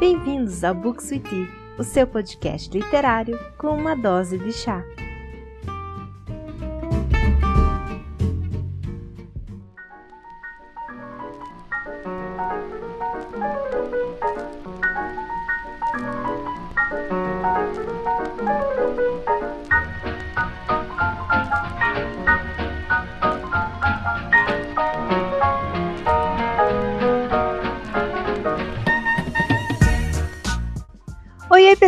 Bem-vindos 0.00 0.64
ao 0.64 0.74
Book 0.74 1.02
Sweetie, 1.02 1.46
o 1.78 1.84
seu 1.84 2.06
podcast 2.06 2.70
literário 2.72 3.38
com 3.58 3.68
uma 3.76 3.94
dose 3.94 4.38
de 4.38 4.50
chá. 4.50 4.82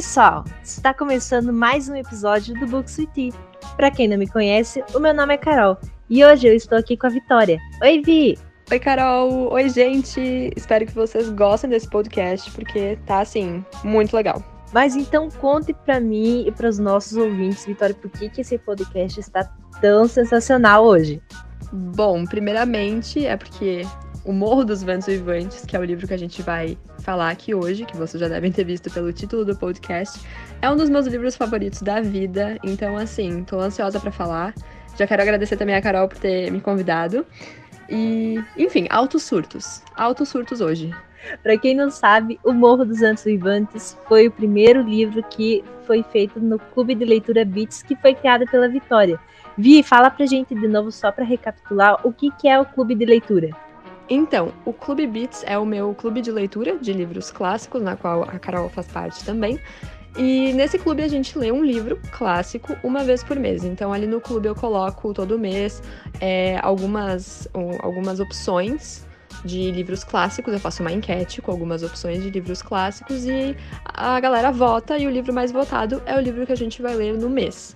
Pessoal! 0.03 0.43
Está 0.65 0.93
começando 0.93 1.53
mais 1.53 1.89
um 1.89 1.95
episódio 1.95 2.59
do 2.59 2.67
Book 2.67 2.91
Sweetie. 2.91 3.33
Para 3.77 3.89
quem 3.89 4.09
não 4.09 4.19
me 4.19 4.29
conhece, 4.29 4.83
o 4.93 4.99
meu 4.99 5.15
nome 5.15 5.35
é 5.35 5.37
Carol 5.37 5.79
e 6.11 6.25
hoje 6.25 6.49
eu 6.49 6.57
estou 6.57 6.77
aqui 6.77 6.97
com 6.97 7.07
a 7.07 7.11
Vitória. 7.11 7.57
Oi, 7.81 8.03
Vi! 8.05 8.37
Oi, 8.69 8.81
Carol! 8.81 9.53
Oi, 9.53 9.69
gente! 9.69 10.51
Espero 10.57 10.85
que 10.87 10.93
vocês 10.93 11.31
gostem 11.31 11.71
desse 11.71 11.89
podcast 11.89 12.51
porque 12.51 12.99
tá, 13.07 13.21
assim, 13.21 13.65
muito 13.85 14.17
legal. 14.17 14.43
Mas 14.73 14.97
então 14.97 15.31
conte 15.31 15.73
para 15.73 16.01
mim 16.01 16.49
e 16.49 16.51
para 16.51 16.69
os 16.69 16.81
nossos 16.81 17.17
ouvintes, 17.17 17.65
Vitória, 17.65 17.95
por 17.95 18.11
que, 18.11 18.29
que 18.29 18.41
esse 18.41 18.59
podcast 18.59 19.21
está 19.21 19.45
tão 19.81 20.09
sensacional 20.09 20.85
hoje? 20.85 21.23
Bom, 21.73 22.27
primeiramente 22.27 23.25
é 23.25 23.35
porque 23.35 23.81
O 24.27 24.33
Morro 24.33 24.63
dos 24.63 24.83
Ventos 24.83 25.07
Vivantes, 25.07 25.65
que 25.65 25.75
é 25.75 25.81
o 25.81 25.85
livro 25.85 26.07
que 26.07 26.13
a 26.13 26.19
gente 26.19 26.43
vai 26.43 26.77
falar 27.01 27.31
aqui 27.31 27.55
hoje, 27.55 27.87
que 27.87 27.97
vocês 27.97 28.21
já 28.21 28.29
devem 28.29 28.53
ter 28.53 28.65
visto 28.65 28.91
pelo 28.91 29.11
título 29.11 29.43
do 29.43 29.57
podcast, 29.57 30.21
é 30.61 30.71
um 30.71 30.77
dos 30.77 30.91
meus 30.91 31.07
livros 31.07 31.35
favoritos 31.35 31.81
da 31.81 32.03
vida. 32.03 32.59
Então, 32.63 32.97
assim, 32.99 33.43
tô 33.45 33.59
ansiosa 33.59 33.99
para 33.99 34.13
falar. 34.13 34.55
Já 34.99 35.07
quero 35.07 35.23
agradecer 35.23 35.57
também 35.57 35.75
a 35.75 35.81
Carol 35.81 36.09
por 36.09 36.19
ter 36.19 36.53
me 36.53 36.61
convidado. 36.61 37.27
E, 37.89 38.39
enfim, 38.59 38.87
altos 38.91 39.23
surtos. 39.23 39.83
Altos 39.97 40.29
surtos 40.29 40.61
hoje. 40.61 40.95
Para 41.43 41.57
quem 41.57 41.75
não 41.75 41.91
sabe, 41.91 42.39
O 42.45 42.53
Morro 42.53 42.85
dos 42.85 43.01
Ventos 43.01 43.25
Vivantes 43.25 43.97
foi 44.07 44.29
o 44.29 44.31
primeiro 44.31 44.83
livro 44.83 45.23
que 45.23 45.65
foi 45.87 46.03
feito 46.03 46.39
no 46.39 46.59
Clube 46.59 46.95
de 46.95 47.05
Leitura 47.07 47.47
Beats, 47.47 47.83
que 47.83 47.97
foi 47.97 48.15
criado 48.15 48.45
pela 48.47 48.69
Vitória. 48.69 49.19
Vi, 49.57 49.83
fala 49.83 50.11
pra 50.11 50.27
gente 50.27 50.55
de 50.55 50.67
novo, 50.67 50.91
só 50.91 51.13
para 51.13 51.25
recapitular, 51.25 52.01
o 52.07 52.13
que, 52.13 52.31
que 52.33 52.49
é 52.49 52.59
o 52.59 52.65
Clube 52.65 52.95
de 52.95 53.05
Leitura. 53.05 53.51
Então, 54.09 54.53
o 54.65 54.73
Clube 54.73 55.07
Beats 55.07 55.45
é 55.47 55.57
o 55.59 55.65
meu 55.65 55.95
clube 55.95 56.21
de 56.21 56.31
leitura 56.31 56.77
de 56.77 56.93
livros 56.93 57.31
clássicos, 57.31 57.81
na 57.81 57.97
qual 57.97 58.23
a 58.25 58.39
Carol 58.39 58.69
faz 58.69 58.87
parte 58.87 59.25
também. 59.25 59.59
E 60.17 60.53
nesse 60.53 60.79
clube 60.79 61.03
a 61.03 61.09
gente 61.09 61.39
lê 61.39 61.51
um 61.51 61.65
livro 61.65 61.99
clássico 62.11 62.77
uma 62.83 63.03
vez 63.03 63.25
por 63.25 63.39
mês. 63.39 63.65
Então, 63.65 63.93
ali 63.93 64.07
no 64.07 64.21
clube 64.21 64.49
eu 64.49 64.55
coloco 64.55 65.15
todo 65.15 65.39
mês 65.39 65.83
é, 66.21 66.59
algumas, 66.63 67.49
um, 67.55 67.79
algumas 67.81 68.21
opções 68.21 69.07
de 69.45 69.71
livros 69.71 70.05
clássicos. 70.05 70.53
Eu 70.53 70.61
faço 70.61 70.83
uma 70.83 70.93
enquete 70.93 71.41
com 71.41 71.51
algumas 71.51 71.83
opções 71.83 72.23
de 72.23 72.29
livros 72.29 72.61
clássicos 72.61 73.25
e 73.25 73.57
a 73.85 74.21
galera 74.21 74.53
vota. 74.53 74.99
E 74.99 75.07
o 75.07 75.11
livro 75.11 75.33
mais 75.33 75.51
votado 75.51 76.03
é 76.05 76.15
o 76.17 76.21
livro 76.21 76.45
que 76.45 76.53
a 76.53 76.57
gente 76.57 76.83
vai 76.83 76.95
ler 76.95 77.17
no 77.17 77.31
mês. 77.31 77.75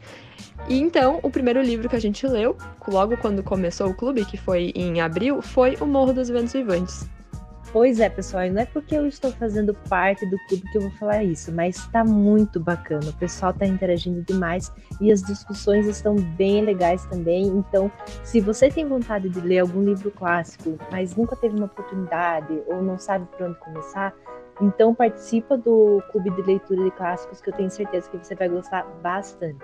E 0.68 0.80
então, 0.80 1.20
o 1.22 1.30
primeiro 1.30 1.60
livro 1.62 1.88
que 1.88 1.96
a 1.96 2.00
gente 2.00 2.26
leu, 2.26 2.56
logo 2.88 3.16
quando 3.16 3.42
começou 3.42 3.88
o 3.88 3.94
clube, 3.94 4.24
que 4.24 4.36
foi 4.36 4.72
em 4.74 5.00
abril, 5.00 5.40
foi 5.40 5.76
O 5.80 5.86
Morro 5.86 6.12
dos 6.12 6.28
Ventos 6.28 6.52
Vivantes. 6.52 7.08
Pois 7.72 8.00
é, 8.00 8.08
pessoal, 8.08 8.44
e 8.44 8.50
não 8.50 8.62
é 8.62 8.64
porque 8.64 8.94
eu 8.94 9.06
estou 9.06 9.30
fazendo 9.32 9.74
parte 9.88 10.24
do 10.24 10.38
clube 10.48 10.62
que 10.70 10.78
eu 10.78 10.82
vou 10.82 10.90
falar 10.92 11.22
isso, 11.22 11.52
mas 11.52 11.76
está 11.76 12.02
muito 12.02 12.58
bacana. 12.58 13.10
O 13.10 13.12
pessoal 13.12 13.50
está 13.50 13.66
interagindo 13.66 14.22
demais 14.22 14.72
e 15.00 15.12
as 15.12 15.20
discussões 15.20 15.86
estão 15.86 16.14
bem 16.14 16.64
legais 16.64 17.04
também. 17.06 17.48
Então, 17.48 17.92
se 18.24 18.40
você 18.40 18.70
tem 18.70 18.86
vontade 18.86 19.28
de 19.28 19.40
ler 19.40 19.58
algum 19.58 19.84
livro 19.84 20.10
clássico, 20.10 20.78
mas 20.90 21.14
nunca 21.16 21.36
teve 21.36 21.54
uma 21.54 21.66
oportunidade 21.66 22.62
ou 22.66 22.82
não 22.82 22.98
sabe 22.98 23.26
por 23.26 23.46
onde 23.46 23.58
começar, 23.58 24.14
então 24.60 24.94
participa 24.94 25.58
do 25.58 26.02
clube 26.10 26.30
de 26.30 26.42
leitura 26.42 26.82
de 26.82 26.90
clássicos 26.92 27.42
que 27.42 27.50
eu 27.50 27.54
tenho 27.54 27.70
certeza 27.70 28.08
que 28.08 28.16
você 28.16 28.34
vai 28.34 28.48
gostar 28.48 28.84
bastante. 29.02 29.62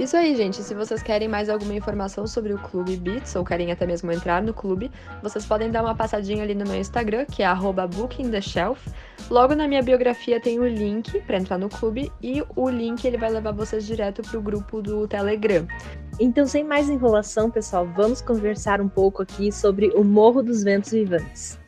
Isso 0.00 0.16
aí, 0.16 0.34
gente. 0.34 0.62
Se 0.62 0.72
vocês 0.72 1.02
querem 1.02 1.28
mais 1.28 1.50
alguma 1.50 1.74
informação 1.74 2.26
sobre 2.26 2.54
o 2.54 2.58
Clube 2.58 2.96
Beats 2.96 3.36
ou 3.36 3.44
querem 3.44 3.70
até 3.70 3.86
mesmo 3.86 4.10
entrar 4.10 4.42
no 4.42 4.54
clube, 4.54 4.90
vocês 5.22 5.44
podem 5.44 5.70
dar 5.70 5.84
uma 5.84 5.94
passadinha 5.94 6.42
ali 6.42 6.54
no 6.54 6.64
meu 6.64 6.76
Instagram, 6.76 7.26
que 7.26 7.42
é 7.42 7.54
@bookingtheshelf. 7.54 8.88
Logo 9.28 9.54
na 9.54 9.68
minha 9.68 9.82
biografia 9.82 10.40
tem 10.40 10.58
o 10.58 10.66
link 10.66 11.20
para 11.20 11.36
entrar 11.36 11.58
no 11.58 11.68
clube 11.68 12.10
e 12.22 12.42
o 12.56 12.70
link 12.70 13.04
ele 13.04 13.18
vai 13.18 13.28
levar 13.28 13.52
vocês 13.52 13.86
direto 13.86 14.22
para 14.22 14.38
o 14.38 14.42
grupo 14.42 14.80
do 14.80 15.06
Telegram. 15.06 15.68
Então, 16.18 16.46
sem 16.46 16.64
mais 16.64 16.88
enrolação, 16.88 17.50
pessoal, 17.50 17.86
vamos 17.94 18.22
conversar 18.22 18.80
um 18.80 18.88
pouco 18.88 19.20
aqui 19.20 19.52
sobre 19.52 19.88
o 19.90 20.02
Morro 20.02 20.42
dos 20.42 20.64
Ventos 20.64 20.92
Vivantes. 20.92 21.60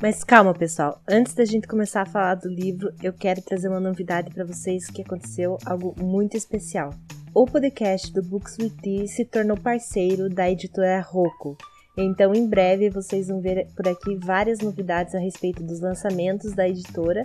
Mas 0.00 0.24
calma, 0.24 0.54
pessoal. 0.54 0.98
Antes 1.06 1.34
da 1.34 1.44
gente 1.44 1.68
começar 1.68 2.00
a 2.00 2.06
falar 2.06 2.36
do 2.36 2.48
livro, 2.48 2.90
eu 3.02 3.12
quero 3.12 3.42
trazer 3.42 3.68
uma 3.68 3.78
novidade 3.78 4.30
para 4.30 4.46
vocês 4.46 4.88
que 4.88 5.02
aconteceu 5.02 5.58
algo 5.66 5.94
muito 6.00 6.38
especial. 6.38 6.94
O 7.34 7.44
podcast 7.44 8.10
do 8.10 8.22
Books 8.22 8.56
with 8.58 8.72
Tea 8.82 9.06
se 9.06 9.26
tornou 9.26 9.58
parceiro 9.58 10.30
da 10.30 10.50
editora 10.50 11.02
Rocco. 11.02 11.54
Então, 11.98 12.34
em 12.34 12.48
breve, 12.48 12.88
vocês 12.88 13.28
vão 13.28 13.42
ver 13.42 13.66
por 13.76 13.86
aqui 13.86 14.16
várias 14.16 14.60
novidades 14.60 15.14
a 15.14 15.18
respeito 15.18 15.62
dos 15.62 15.80
lançamentos 15.80 16.54
da 16.54 16.66
editora 16.66 17.20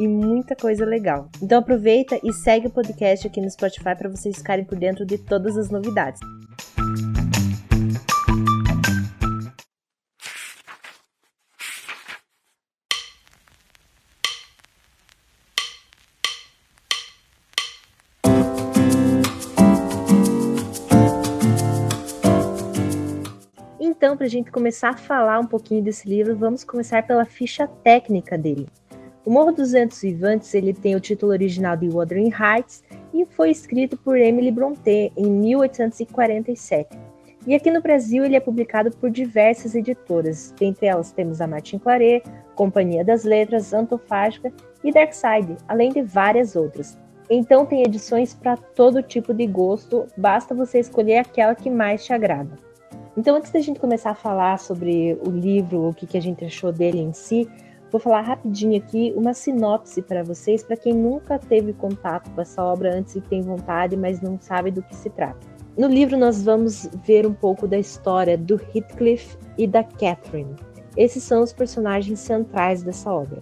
e 0.00 0.08
muita 0.08 0.56
coisa 0.56 0.86
legal. 0.86 1.28
Então, 1.42 1.58
aproveita 1.58 2.18
e 2.24 2.32
segue 2.32 2.68
o 2.68 2.70
podcast 2.70 3.26
aqui 3.26 3.38
no 3.38 3.50
Spotify 3.50 3.94
para 3.94 4.08
vocês 4.08 4.38
ficarem 4.38 4.64
por 4.64 4.78
dentro 4.78 5.04
de 5.04 5.18
todas 5.18 5.58
as 5.58 5.68
novidades. 5.68 6.20
Para 24.24 24.28
a 24.28 24.30
gente 24.30 24.50
começar 24.50 24.88
a 24.88 24.96
falar 24.96 25.38
um 25.38 25.46
pouquinho 25.46 25.82
desse 25.82 26.08
livro, 26.08 26.34
vamos 26.34 26.64
começar 26.64 27.06
pela 27.06 27.26
ficha 27.26 27.66
técnica 27.66 28.38
dele. 28.38 28.66
O 29.22 29.30
Morro 29.30 29.52
dos 29.52 29.72
Ventos 29.72 30.00
Vivantes 30.00 30.54
ele 30.54 30.72
tem 30.72 30.96
o 30.96 31.00
título 31.00 31.32
original 31.32 31.76
de 31.76 31.90
Wuthering 31.90 32.32
Heights 32.32 32.82
e 33.12 33.26
foi 33.26 33.50
escrito 33.50 33.98
por 33.98 34.16
Emily 34.16 34.50
Brontë 34.50 35.12
em 35.14 35.26
1847. 35.26 36.98
E 37.46 37.54
aqui 37.54 37.70
no 37.70 37.82
Brasil 37.82 38.24
ele 38.24 38.34
é 38.34 38.40
publicado 38.40 38.90
por 38.92 39.10
diversas 39.10 39.74
editoras, 39.74 40.54
dentre 40.58 40.86
elas 40.86 41.12
temos 41.12 41.42
a 41.42 41.46
Martin 41.46 41.76
Claret, 41.76 42.22
Companhia 42.54 43.04
das 43.04 43.24
Letras, 43.24 43.74
Antofágica 43.74 44.50
e 44.82 44.90
Darkside, 44.90 45.58
além 45.68 45.92
de 45.92 46.00
várias 46.00 46.56
outras. 46.56 46.96
Então 47.28 47.66
tem 47.66 47.82
edições 47.82 48.32
para 48.32 48.56
todo 48.56 49.02
tipo 49.02 49.34
de 49.34 49.46
gosto, 49.46 50.06
basta 50.16 50.54
você 50.54 50.78
escolher 50.78 51.18
aquela 51.18 51.54
que 51.54 51.68
mais 51.68 52.02
te 52.06 52.14
agrada. 52.14 52.64
Então, 53.16 53.36
antes 53.36 53.52
da 53.52 53.60
gente 53.60 53.78
começar 53.78 54.10
a 54.10 54.14
falar 54.14 54.58
sobre 54.58 55.18
o 55.24 55.30
livro, 55.30 55.88
o 55.88 55.94
que, 55.94 56.06
que 56.06 56.18
a 56.18 56.22
gente 56.22 56.44
achou 56.44 56.72
dele 56.72 56.98
em 56.98 57.12
si, 57.12 57.48
vou 57.90 58.00
falar 58.00 58.22
rapidinho 58.22 58.76
aqui 58.76 59.12
uma 59.16 59.32
sinopse 59.32 60.02
para 60.02 60.24
vocês, 60.24 60.64
para 60.64 60.76
quem 60.76 60.92
nunca 60.92 61.38
teve 61.38 61.72
contato 61.72 62.28
com 62.30 62.40
essa 62.40 62.62
obra 62.62 62.96
antes 62.96 63.14
e 63.14 63.20
tem 63.20 63.40
vontade, 63.40 63.96
mas 63.96 64.20
não 64.20 64.38
sabe 64.40 64.72
do 64.72 64.82
que 64.82 64.96
se 64.96 65.08
trata. 65.10 65.46
No 65.78 65.86
livro, 65.86 66.16
nós 66.16 66.42
vamos 66.42 66.88
ver 67.04 67.26
um 67.26 67.32
pouco 67.32 67.68
da 67.68 67.78
história 67.78 68.36
do 68.36 68.60
Heathcliff 68.74 69.36
e 69.56 69.66
da 69.66 69.84
Catherine. 69.84 70.54
Esses 70.96 71.22
são 71.22 71.42
os 71.42 71.52
personagens 71.52 72.18
centrais 72.20 72.82
dessa 72.82 73.12
obra. 73.12 73.40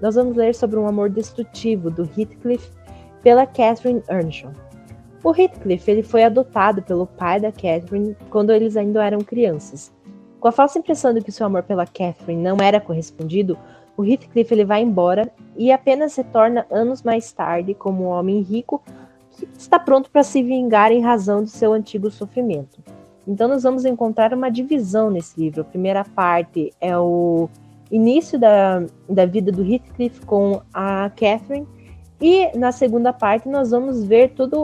Nós 0.00 0.14
vamos 0.14 0.36
ler 0.36 0.54
sobre 0.54 0.78
um 0.78 0.86
amor 0.86 1.10
destrutivo 1.10 1.90
do 1.90 2.02
Heathcliff 2.02 2.70
pela 3.22 3.46
Catherine 3.46 4.02
Earnshaw. 4.08 4.52
O 5.22 5.34
Heathcliff 5.34 5.90
ele 5.90 6.02
foi 6.02 6.24
adotado 6.24 6.80
pelo 6.82 7.06
pai 7.06 7.38
da 7.38 7.52
Catherine 7.52 8.16
quando 8.30 8.52
eles 8.52 8.76
ainda 8.76 9.04
eram 9.04 9.20
crianças. 9.20 9.92
Com 10.38 10.48
a 10.48 10.52
falsa 10.52 10.78
impressão 10.78 11.12
de 11.12 11.20
que 11.20 11.30
seu 11.30 11.46
amor 11.46 11.62
pela 11.62 11.84
Catherine 11.84 12.42
não 12.42 12.56
era 12.56 12.80
correspondido, 12.80 13.58
o 13.96 14.04
Heathcliff 14.04 14.52
ele 14.54 14.64
vai 14.64 14.82
embora 14.82 15.30
e 15.54 15.70
apenas 15.70 16.16
retorna 16.16 16.66
anos 16.70 17.02
mais 17.02 17.30
tarde 17.32 17.74
como 17.74 18.04
um 18.04 18.08
homem 18.08 18.40
rico 18.40 18.82
que 19.30 19.46
está 19.58 19.78
pronto 19.78 20.10
para 20.10 20.22
se 20.22 20.42
vingar 20.42 20.90
em 20.90 21.02
razão 21.02 21.44
de 21.44 21.50
seu 21.50 21.74
antigo 21.74 22.10
sofrimento. 22.10 22.82
Então 23.28 23.46
nós 23.46 23.62
vamos 23.62 23.84
encontrar 23.84 24.32
uma 24.32 24.50
divisão 24.50 25.10
nesse 25.10 25.38
livro. 25.38 25.60
A 25.60 25.64
primeira 25.64 26.02
parte 26.02 26.72
é 26.80 26.96
o 26.96 27.50
início 27.90 28.38
da, 28.38 28.84
da 29.06 29.26
vida 29.26 29.52
do 29.52 29.62
Heathcliff 29.62 30.24
com 30.24 30.62
a 30.72 31.10
Catherine. 31.10 31.68
E 32.18 32.56
na 32.56 32.72
segunda 32.72 33.12
parte 33.12 33.48
nós 33.48 33.70
vamos 33.70 34.02
ver 34.02 34.30
todas 34.30 34.60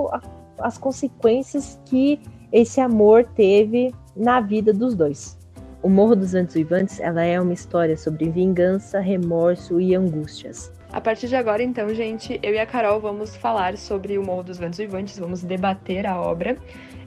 as 0.59 0.79
consequências 0.79 1.81
que 1.85 2.21
esse 2.53 2.81
amor 2.81 3.25
teve 3.35 3.95
na 4.17 4.41
vida 4.41 4.73
dos 4.73 4.95
dois. 4.95 5.39
O 5.83 5.89
Morro 5.89 6.17
dos 6.17 6.33
Ventos 6.33 6.55
Vivantes 6.55 6.99
ela 7.01 7.23
é 7.23 7.41
uma 7.41 7.53
história 7.53 7.97
sobre 7.97 8.31
vingança, 8.31 8.99
remorso 8.99 9.81
e 9.81 9.95
angústias. 9.95 10.73
A 10.93 11.01
partir 11.01 11.29
de 11.29 11.37
agora, 11.37 11.63
então, 11.63 11.93
gente, 11.95 12.41
eu 12.43 12.55
e 12.55 12.59
a 12.59 12.67
Carol 12.67 13.01
vamos 13.01 13.37
falar 13.37 13.77
sobre 13.77 14.17
o 14.17 14.25
Morro 14.25 14.45
dos 14.45 14.59
Ventos 14.59 14.79
Vivantes, 14.79 15.19
vamos 15.19 15.43
debater 15.43 16.07
a 16.07 16.21
obra. 16.21 16.57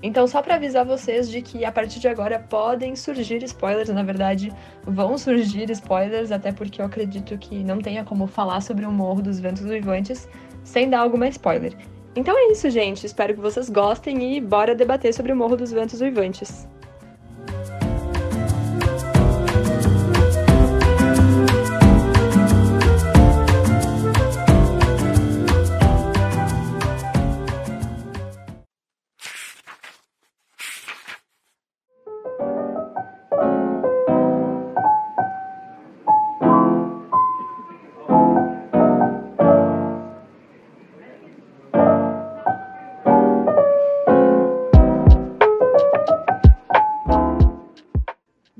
Então, 0.03 0.27
só 0.27 0.41
para 0.41 0.55
avisar 0.55 0.85
vocês 0.85 1.29
de 1.29 1.41
que 1.41 1.65
a 1.65 1.71
partir 1.71 1.99
de 1.99 2.07
agora 2.07 2.39
podem 2.39 2.95
surgir 2.95 3.43
spoilers, 3.43 3.89
na 3.89 4.03
verdade, 4.03 4.53
vão 4.83 5.17
surgir 5.17 5.69
spoilers, 5.71 6.31
até 6.31 6.51
porque 6.51 6.81
eu 6.81 6.85
acredito 6.85 7.37
que 7.37 7.63
não 7.63 7.79
tenha 7.79 8.03
como 8.03 8.27
falar 8.27 8.61
sobre 8.61 8.85
o 8.85 8.91
Morro 8.91 9.21
dos 9.21 9.39
Ventos 9.39 9.63
Vivantes 9.63 10.29
sem 10.63 10.89
dar 10.89 10.99
alguma 10.99 11.27
spoiler. 11.27 11.75
Então 12.19 12.38
é 12.38 12.51
isso, 12.51 12.69
gente. 12.69 13.06
Espero 13.06 13.33
que 13.33 13.39
vocês 13.39 13.69
gostem 13.69 14.36
e 14.36 14.42
bora 14.42 14.75
debater 14.75 15.13
sobre 15.13 15.31
o 15.31 15.36
Morro 15.38 15.56
dos 15.56 15.71
Ventos 15.71 16.01
Vivantes. 16.01 16.68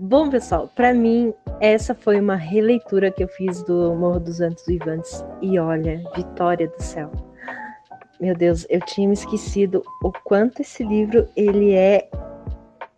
Bom, 0.10 0.28
pessoal, 0.28 0.68
para 0.74 0.92
mim, 0.92 1.32
essa 1.62 1.94
foi 1.94 2.20
uma 2.20 2.36
releitura 2.36 3.12
que 3.12 3.24
eu 3.24 3.28
fiz 3.28 3.62
do 3.62 3.94
Morro 3.94 4.20
dos 4.20 4.40
Ventos 4.40 4.66
Vivantes. 4.66 5.24
E 5.40 5.60
olha, 5.60 6.02
vitória 6.16 6.68
do 6.68 6.82
céu. 6.82 7.12
Meu 8.20 8.36
Deus, 8.36 8.66
eu 8.72 8.80
tinha 8.80 9.08
me 9.08 9.14
esquecido 9.14 9.84
o 10.04 10.12
quanto 10.24 10.64
esse 10.64 10.84
livro 10.84 11.30
ele 11.36 11.76
é 11.76 12.10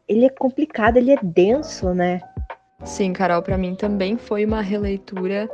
ele 0.08 0.24
é 0.24 0.30
complicado, 0.30 0.96
ele 0.96 1.12
é 1.12 1.20
denso, 1.22 1.94
né? 1.94 2.22
Sim, 2.86 3.12
Carol, 3.12 3.42
para 3.42 3.58
mim 3.58 3.76
também 3.76 4.16
foi 4.16 4.46
uma 4.46 4.62
releitura. 4.62 5.50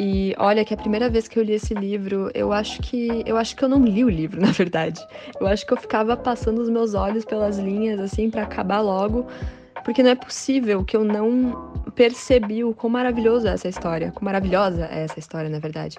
E 0.00 0.34
olha 0.38 0.64
que 0.64 0.72
a 0.72 0.78
primeira 0.78 1.10
vez 1.10 1.28
que 1.28 1.38
eu 1.38 1.42
li 1.42 1.52
esse 1.52 1.74
livro, 1.74 2.30
eu 2.32 2.50
acho 2.50 2.80
que 2.80 3.22
eu 3.26 3.36
acho 3.36 3.54
que 3.54 3.62
eu 3.62 3.68
não 3.68 3.84
li 3.84 4.02
o 4.04 4.08
livro, 4.08 4.40
na 4.40 4.52
verdade. 4.52 5.06
Eu 5.38 5.46
acho 5.48 5.66
que 5.66 5.74
eu 5.74 5.76
ficava 5.76 6.16
passando 6.16 6.62
os 6.62 6.70
meus 6.70 6.94
olhos 6.94 7.26
pelas 7.26 7.58
linhas 7.58 8.00
assim 8.00 8.30
para 8.30 8.42
acabar 8.44 8.80
logo 8.80 9.26
porque 9.84 10.02
não 10.02 10.10
é 10.10 10.14
possível 10.14 10.82
que 10.84 10.96
eu 10.96 11.04
não 11.04 11.72
percebi 11.94 12.64
o 12.64 12.74
quão 12.74 12.90
maravilhoso 12.90 13.46
é 13.46 13.52
essa 13.52 13.68
história, 13.68 14.10
quão 14.10 14.24
maravilhosa 14.24 14.88
é 14.90 15.04
essa 15.04 15.18
história, 15.18 15.50
na 15.50 15.58
verdade. 15.58 15.98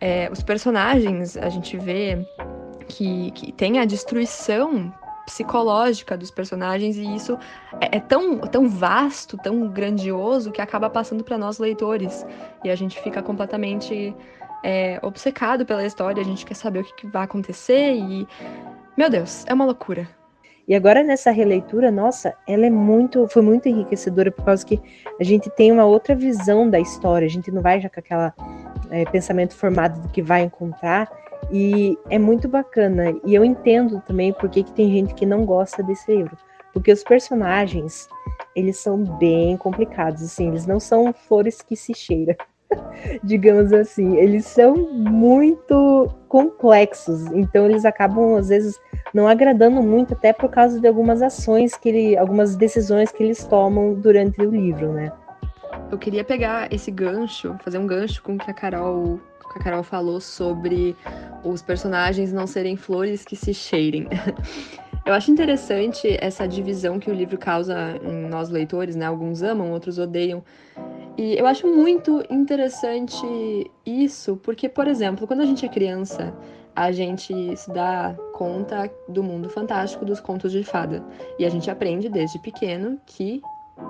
É, 0.00 0.28
os 0.30 0.42
personagens, 0.42 1.36
a 1.36 1.48
gente 1.48 1.78
vê 1.78 2.18
que, 2.88 3.30
que 3.30 3.52
tem 3.52 3.78
a 3.78 3.84
destruição 3.84 4.92
psicológica 5.24 6.18
dos 6.18 6.30
personagens 6.30 6.96
e 6.96 7.14
isso 7.14 7.38
é, 7.80 7.96
é, 7.96 8.00
tão, 8.00 8.40
tão 8.40 8.68
vasto, 8.68 9.38
tão 9.38 9.68
grandioso 9.68 10.50
que 10.50 10.60
acaba 10.60 10.90
passando 10.90 11.24
para 11.24 11.38
nós 11.38 11.58
leitores 11.58 12.26
e 12.62 12.70
a 12.70 12.76
gente 12.76 13.00
fica 13.00 13.22
completamente 13.22 14.14
é, 14.62 14.98
obcecado 15.02 15.64
pela 15.64 15.84
história, 15.84 16.20
a 16.20 16.24
gente 16.24 16.44
quer 16.44 16.54
saber 16.54 16.80
o 16.80 16.84
que, 16.84 16.94
que 16.94 17.06
vai 17.06 17.24
acontecer 17.24 17.94
e 17.94 18.26
meu 18.96 19.08
Deus, 19.08 19.44
é 19.46 19.54
uma 19.54 19.64
loucura. 19.64 20.08
E 20.66 20.74
agora 20.74 21.02
nessa 21.02 21.30
releitura, 21.30 21.90
nossa, 21.90 22.34
ela 22.48 22.64
é 22.66 22.70
muito, 22.70 23.28
foi 23.28 23.42
muito 23.42 23.68
enriquecedora 23.68 24.30
por 24.30 24.44
causa 24.44 24.64
que 24.64 24.80
a 25.20 25.24
gente 25.24 25.50
tem 25.50 25.70
uma 25.70 25.84
outra 25.84 26.14
visão 26.14 26.68
da 26.68 26.80
história. 26.80 27.26
A 27.26 27.30
gente 27.30 27.50
não 27.50 27.60
vai 27.60 27.80
já 27.80 27.90
com 27.90 28.00
aquele 28.00 28.32
é, 28.90 29.04
pensamento 29.04 29.54
formado 29.54 30.00
do 30.00 30.08
que 30.08 30.22
vai 30.22 30.42
encontrar. 30.42 31.10
E 31.52 31.98
é 32.08 32.18
muito 32.18 32.48
bacana. 32.48 33.14
E 33.24 33.34
eu 33.34 33.44
entendo 33.44 34.02
também 34.06 34.32
por 34.32 34.48
que, 34.48 34.62
que 34.62 34.72
tem 34.72 34.90
gente 34.90 35.14
que 35.14 35.26
não 35.26 35.44
gosta 35.44 35.82
desse 35.82 36.10
livro. 36.10 36.36
Porque 36.72 36.90
os 36.90 37.04
personagens, 37.04 38.08
eles 38.56 38.78
são 38.78 39.04
bem 39.18 39.56
complicados, 39.56 40.22
assim, 40.22 40.48
eles 40.48 40.66
não 40.66 40.80
são 40.80 41.12
flores 41.12 41.62
que 41.62 41.76
se 41.76 41.94
cheiram. 41.94 42.34
digamos 43.22 43.72
assim. 43.72 44.16
Eles 44.16 44.46
são 44.46 44.74
muito 44.74 46.08
complexos, 46.28 47.26
então 47.32 47.66
eles 47.66 47.84
acabam 47.84 48.36
às 48.36 48.48
vezes 48.48 48.78
não 49.12 49.28
agradando 49.28 49.80
muito, 49.80 50.14
até 50.14 50.32
por 50.32 50.50
causa 50.50 50.80
de 50.80 50.88
algumas 50.88 51.22
ações 51.22 51.76
que 51.76 51.88
ele, 51.88 52.16
algumas 52.16 52.56
decisões 52.56 53.12
que 53.12 53.22
eles 53.22 53.44
tomam 53.44 53.94
durante 53.94 54.40
o 54.40 54.50
livro, 54.50 54.92
né? 54.92 55.12
Eu 55.90 55.98
queria 55.98 56.24
pegar 56.24 56.72
esse 56.72 56.90
gancho, 56.90 57.56
fazer 57.62 57.78
um 57.78 57.86
gancho 57.86 58.22
com 58.22 58.34
o 58.34 58.38
que 58.38 58.50
a 58.50 58.54
Carol, 58.54 59.20
que 59.52 59.58
a 59.58 59.62
Carol 59.62 59.82
falou 59.82 60.20
sobre 60.20 60.96
os 61.44 61.62
personagens 61.62 62.32
não 62.32 62.46
serem 62.46 62.76
flores 62.76 63.24
que 63.24 63.36
se 63.36 63.54
cheirem. 63.54 64.08
Eu 65.04 65.12
acho 65.12 65.30
interessante 65.30 66.16
essa 66.18 66.48
divisão 66.48 66.98
que 66.98 67.10
o 67.10 67.14
livro 67.14 67.36
causa 67.36 68.00
em 68.02 68.26
nós 68.26 68.48
leitores, 68.48 68.96
né? 68.96 69.04
Alguns 69.04 69.42
amam, 69.42 69.70
outros 69.70 69.98
odeiam. 69.98 70.42
E 71.16 71.38
eu 71.38 71.46
acho 71.46 71.66
muito 71.66 72.24
interessante 72.28 73.70
isso, 73.86 74.36
porque, 74.42 74.68
por 74.68 74.88
exemplo, 74.88 75.26
quando 75.26 75.42
a 75.42 75.46
gente 75.46 75.64
é 75.64 75.68
criança, 75.68 76.34
a 76.74 76.90
gente 76.90 77.56
se 77.56 77.70
dá 77.72 78.16
conta 78.32 78.90
do 79.08 79.22
mundo 79.22 79.48
fantástico 79.48 80.04
dos 80.04 80.18
contos 80.18 80.50
de 80.50 80.64
fada. 80.64 81.04
E 81.38 81.44
a 81.44 81.48
gente 81.48 81.70
aprende 81.70 82.08
desde 82.08 82.38
pequeno 82.40 83.00
que 83.06 83.40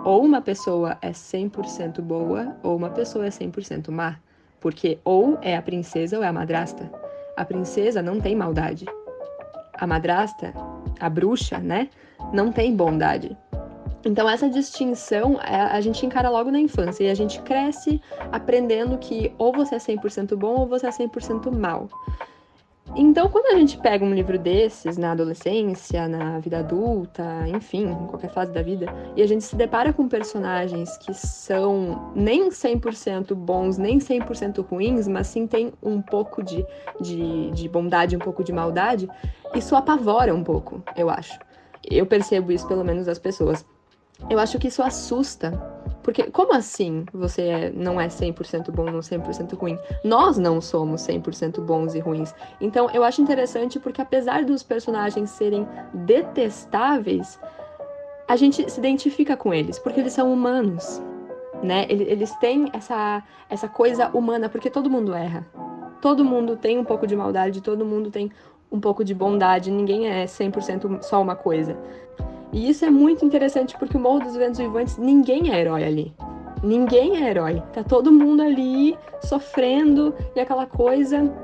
ou 0.05 0.23
uma 0.23 0.43
pessoa 0.43 0.99
é 1.01 1.11
100% 1.11 2.03
boa 2.03 2.57
ou 2.63 2.77
uma 2.77 2.91
pessoa 2.91 3.27
é 3.27 3.31
100% 3.31 3.91
má. 3.91 4.19
Porque 4.61 4.99
ou 5.03 5.39
é 5.41 5.57
a 5.57 5.63
princesa 5.63 6.19
ou 6.19 6.25
é 6.25 6.27
a 6.27 6.33
madrasta. 6.33 6.91
A 7.37 7.45
princesa 7.45 8.03
não 8.03 8.21
tem 8.21 8.37
maldade. 8.37 8.85
A 9.75 9.87
madrasta, 9.87 10.53
a 11.01 11.09
bruxa, 11.09 11.59
né, 11.59 11.89
não 12.33 12.53
tem 12.53 12.75
bondade. 12.75 13.37
Então, 14.05 14.29
essa 14.29 14.49
distinção 14.49 15.41
é, 15.41 15.61
a 15.63 15.81
gente 15.81 16.05
encara 16.05 16.29
logo 16.29 16.51
na 16.51 16.61
infância 16.61 17.05
e 17.05 17.11
a 17.11 17.15
gente 17.15 17.41
cresce 17.43 18.01
aprendendo 18.31 18.99
que 18.99 19.33
ou 19.39 19.53
você 19.53 19.77
é 19.77 19.79
100% 19.79 20.37
bom 20.37 20.61
ou 20.61 20.67
você 20.67 20.87
é 20.87 20.91
100% 20.91 21.51
mal. 21.51 21.89
Então, 22.97 23.29
quando 23.29 23.47
a 23.47 23.59
gente 23.59 23.79
pega 23.79 24.05
um 24.05 24.15
livro 24.15 24.39
desses 24.39 24.99
na 24.99 25.13
adolescência, 25.13 26.07
na 26.07 26.39
vida 26.39 26.59
adulta, 26.59 27.25
enfim, 27.49 27.87
em 27.87 28.07
qualquer 28.07 28.31
fase 28.31 28.53
da 28.53 28.63
vida, 28.63 28.87
e 29.17 29.23
a 29.23 29.27
gente 29.27 29.43
se 29.43 29.57
depara 29.57 29.93
com 29.93 30.07
personagens 30.07 30.97
que 30.99 31.15
são 31.15 32.13
nem 32.15 32.51
100% 32.51 33.35
bons, 33.35 33.79
nem 33.79 33.99
100% 33.99 34.65
ruins, 34.65 35.09
mas 35.09 35.27
sim 35.29 35.47
tem 35.47 35.73
um 35.83 36.01
pouco 36.01 36.43
de, 36.43 36.65
de, 37.01 37.51
de 37.53 37.69
bondade, 37.69 38.17
um 38.17 38.21
pouco 38.21 38.45
de 38.45 38.53
maldade, 38.53 39.09
isso 39.55 39.75
apavora 39.75 40.35
um 40.35 40.45
pouco, 40.45 40.83
eu 40.95 41.09
acho. 41.09 41.39
Eu 41.91 42.07
percebo 42.07 42.53
isso, 42.53 42.69
pelo 42.69 42.85
menos, 42.85 43.07
das 43.07 43.19
pessoas. 43.19 43.65
Eu 44.29 44.39
acho 44.39 44.59
que 44.59 44.69
isso 44.69 44.83
assusta. 44.83 45.53
Porque 46.03 46.25
como 46.25 46.55
assim 46.55 47.07
você 47.13 47.73
não 47.75 47.99
é 47.99 48.09
100% 48.09 48.71
bom, 48.71 48.85
não 48.85 49.01
100% 49.01 49.57
ruim? 49.57 49.79
Nós 50.05 50.37
não 50.37 50.61
somos 50.61 51.01
100% 51.01 51.61
bons 51.63 51.95
e 51.95 51.99
ruins. 51.99 52.35
Então 52.61 52.91
eu 52.91 53.03
acho 53.03 53.23
interessante 53.23 53.81
porque 53.81 54.03
apesar 54.03 54.45
dos 54.45 54.63
personagens 54.63 55.31
serem 55.31 55.67
detestáveis, 55.95 57.41
a 58.29 58.37
gente 58.37 58.71
se 58.71 58.79
identifica 58.79 59.35
com 59.37 59.53
eles, 59.53 59.79
porque 59.79 60.01
eles 60.01 60.13
são 60.13 60.33
humanos, 60.33 61.03
né? 61.63 61.87
Eles 61.89 62.35
têm 62.37 62.71
essa, 62.75 63.23
essa 63.49 63.69
coisa 63.69 64.09
humana, 64.09 64.49
porque 64.49 64.69
todo 64.69 64.91
mundo 64.91 65.15
erra. 65.15 65.47
Todo 66.03 66.23
mundo 66.23 66.57
tem 66.57 66.79
um 66.79 66.85
pouco 66.85 67.07
de 67.07 67.17
maldade, 67.17 67.63
todo 67.63 67.85
mundo 67.85 68.11
tem 68.11 68.31
um 68.71 68.79
pouco 68.79 69.03
de 69.05 69.15
bondade, 69.15 69.71
ninguém 69.71 70.09
é 70.09 70.25
100% 70.25 71.03
só 71.03 71.23
uma 71.23 71.37
coisa. 71.37 71.79
E 72.55 72.71
isso 72.71 72.85
é 72.85 72.91
muito 72.91 73.25
interessante 73.25 73.77
porque 73.77 73.97
o 73.97 74.01
Morro 74.01 74.21
dos 74.21 74.37
Ventos 74.37 74.61
Vivantes, 74.61 74.97
ninguém 74.97 75.53
é 75.53 75.61
herói 75.61 75.83
ali. 75.83 76.15
Ninguém 76.63 77.17
é 77.17 77.29
herói. 77.29 77.61
Tá 77.73 77.83
todo 77.83 78.13
mundo 78.13 78.43
ali 78.43 78.97
sofrendo 79.21 80.15
e 80.37 80.41
aquela 80.41 80.65
coisa. 80.65 81.35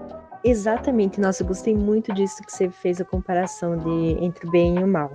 Exatamente. 0.44 1.20
Nossa, 1.20 1.42
eu 1.42 1.48
gostei 1.48 1.74
muito 1.74 2.14
disso 2.14 2.40
que 2.44 2.52
você 2.52 2.70
fez 2.70 3.00
a 3.00 3.04
comparação 3.04 3.76
de 3.76 4.24
entre 4.24 4.46
o 4.46 4.50
bem 4.52 4.78
e 4.78 4.84
o 4.84 4.86
mal. 4.86 5.10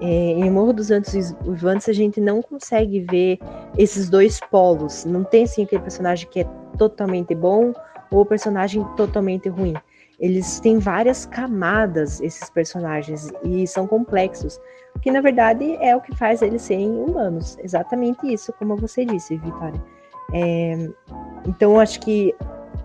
É, 0.00 0.06
em 0.06 0.48
Morro 0.48 0.74
dos 0.74 0.90
Ventos 0.90 1.34
Vivantes 1.42 1.88
a 1.88 1.92
gente 1.92 2.20
não 2.20 2.40
consegue 2.40 3.00
ver 3.00 3.40
esses 3.76 4.08
dois 4.08 4.38
polos. 4.48 5.04
Não 5.04 5.24
tem 5.24 5.42
assim 5.42 5.64
aquele 5.64 5.82
personagem 5.82 6.28
que 6.30 6.42
é 6.42 6.44
totalmente 6.78 7.34
bom 7.34 7.72
ou 8.12 8.24
personagem 8.24 8.86
totalmente 8.96 9.48
ruim. 9.48 9.74
Eles 10.20 10.60
têm 10.60 10.78
várias 10.78 11.26
camadas, 11.26 12.20
esses 12.20 12.48
personagens, 12.48 13.28
e 13.42 13.66
são 13.66 13.88
complexos 13.88 14.60
que 15.00 15.10
na 15.10 15.20
verdade 15.20 15.76
é 15.80 15.96
o 15.96 16.00
que 16.00 16.14
faz 16.16 16.42
eles 16.42 16.62
serem 16.62 16.90
humanos. 16.90 17.56
Exatamente 17.62 18.32
isso, 18.32 18.52
como 18.52 18.76
você 18.76 19.04
disse, 19.04 19.36
Vitória. 19.36 19.82
É, 20.32 20.88
então, 21.46 21.78
acho 21.78 22.00
que 22.00 22.34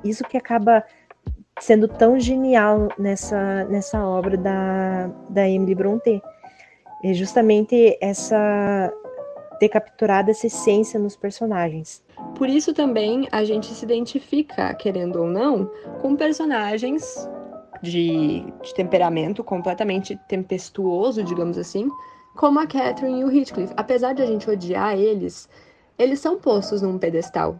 isso 0.03 0.23
que 0.23 0.37
acaba 0.37 0.83
sendo 1.59 1.87
tão 1.87 2.19
genial 2.19 2.89
nessa, 2.97 3.63
nessa 3.65 4.05
obra 4.05 4.37
da, 4.37 5.09
da 5.29 5.47
Emily 5.47 5.75
Brontë. 5.75 6.21
É 7.03 7.13
justamente 7.13 7.97
essa 8.01 8.91
ter 9.59 9.69
capturado 9.69 10.29
essa 10.29 10.45
essência 10.45 10.99
nos 10.99 11.15
personagens. 11.15 12.03
Por 12.35 12.47
isso 12.47 12.73
também 12.73 13.27
a 13.31 13.43
gente 13.43 13.67
se 13.67 13.83
identifica, 13.83 14.73
querendo 14.75 15.21
ou 15.21 15.27
não, 15.27 15.65
com 15.99 16.15
personagens 16.15 17.27
de, 17.81 18.41
de 18.61 18.73
temperamento 18.73 19.43
completamente 19.43 20.19
tempestuoso, 20.27 21.23
digamos 21.23 21.57
assim, 21.57 21.89
como 22.35 22.59
a 22.59 22.67
Catherine 22.67 23.21
e 23.21 23.23
o 23.23 23.31
Heathcliff. 23.31 23.73
Apesar 23.75 24.13
de 24.13 24.21
a 24.21 24.25
gente 24.25 24.49
odiar 24.49 24.97
eles, 24.97 25.49
eles 25.97 26.19
são 26.19 26.37
postos 26.37 26.81
num 26.81 26.97
pedestal. 26.97 27.59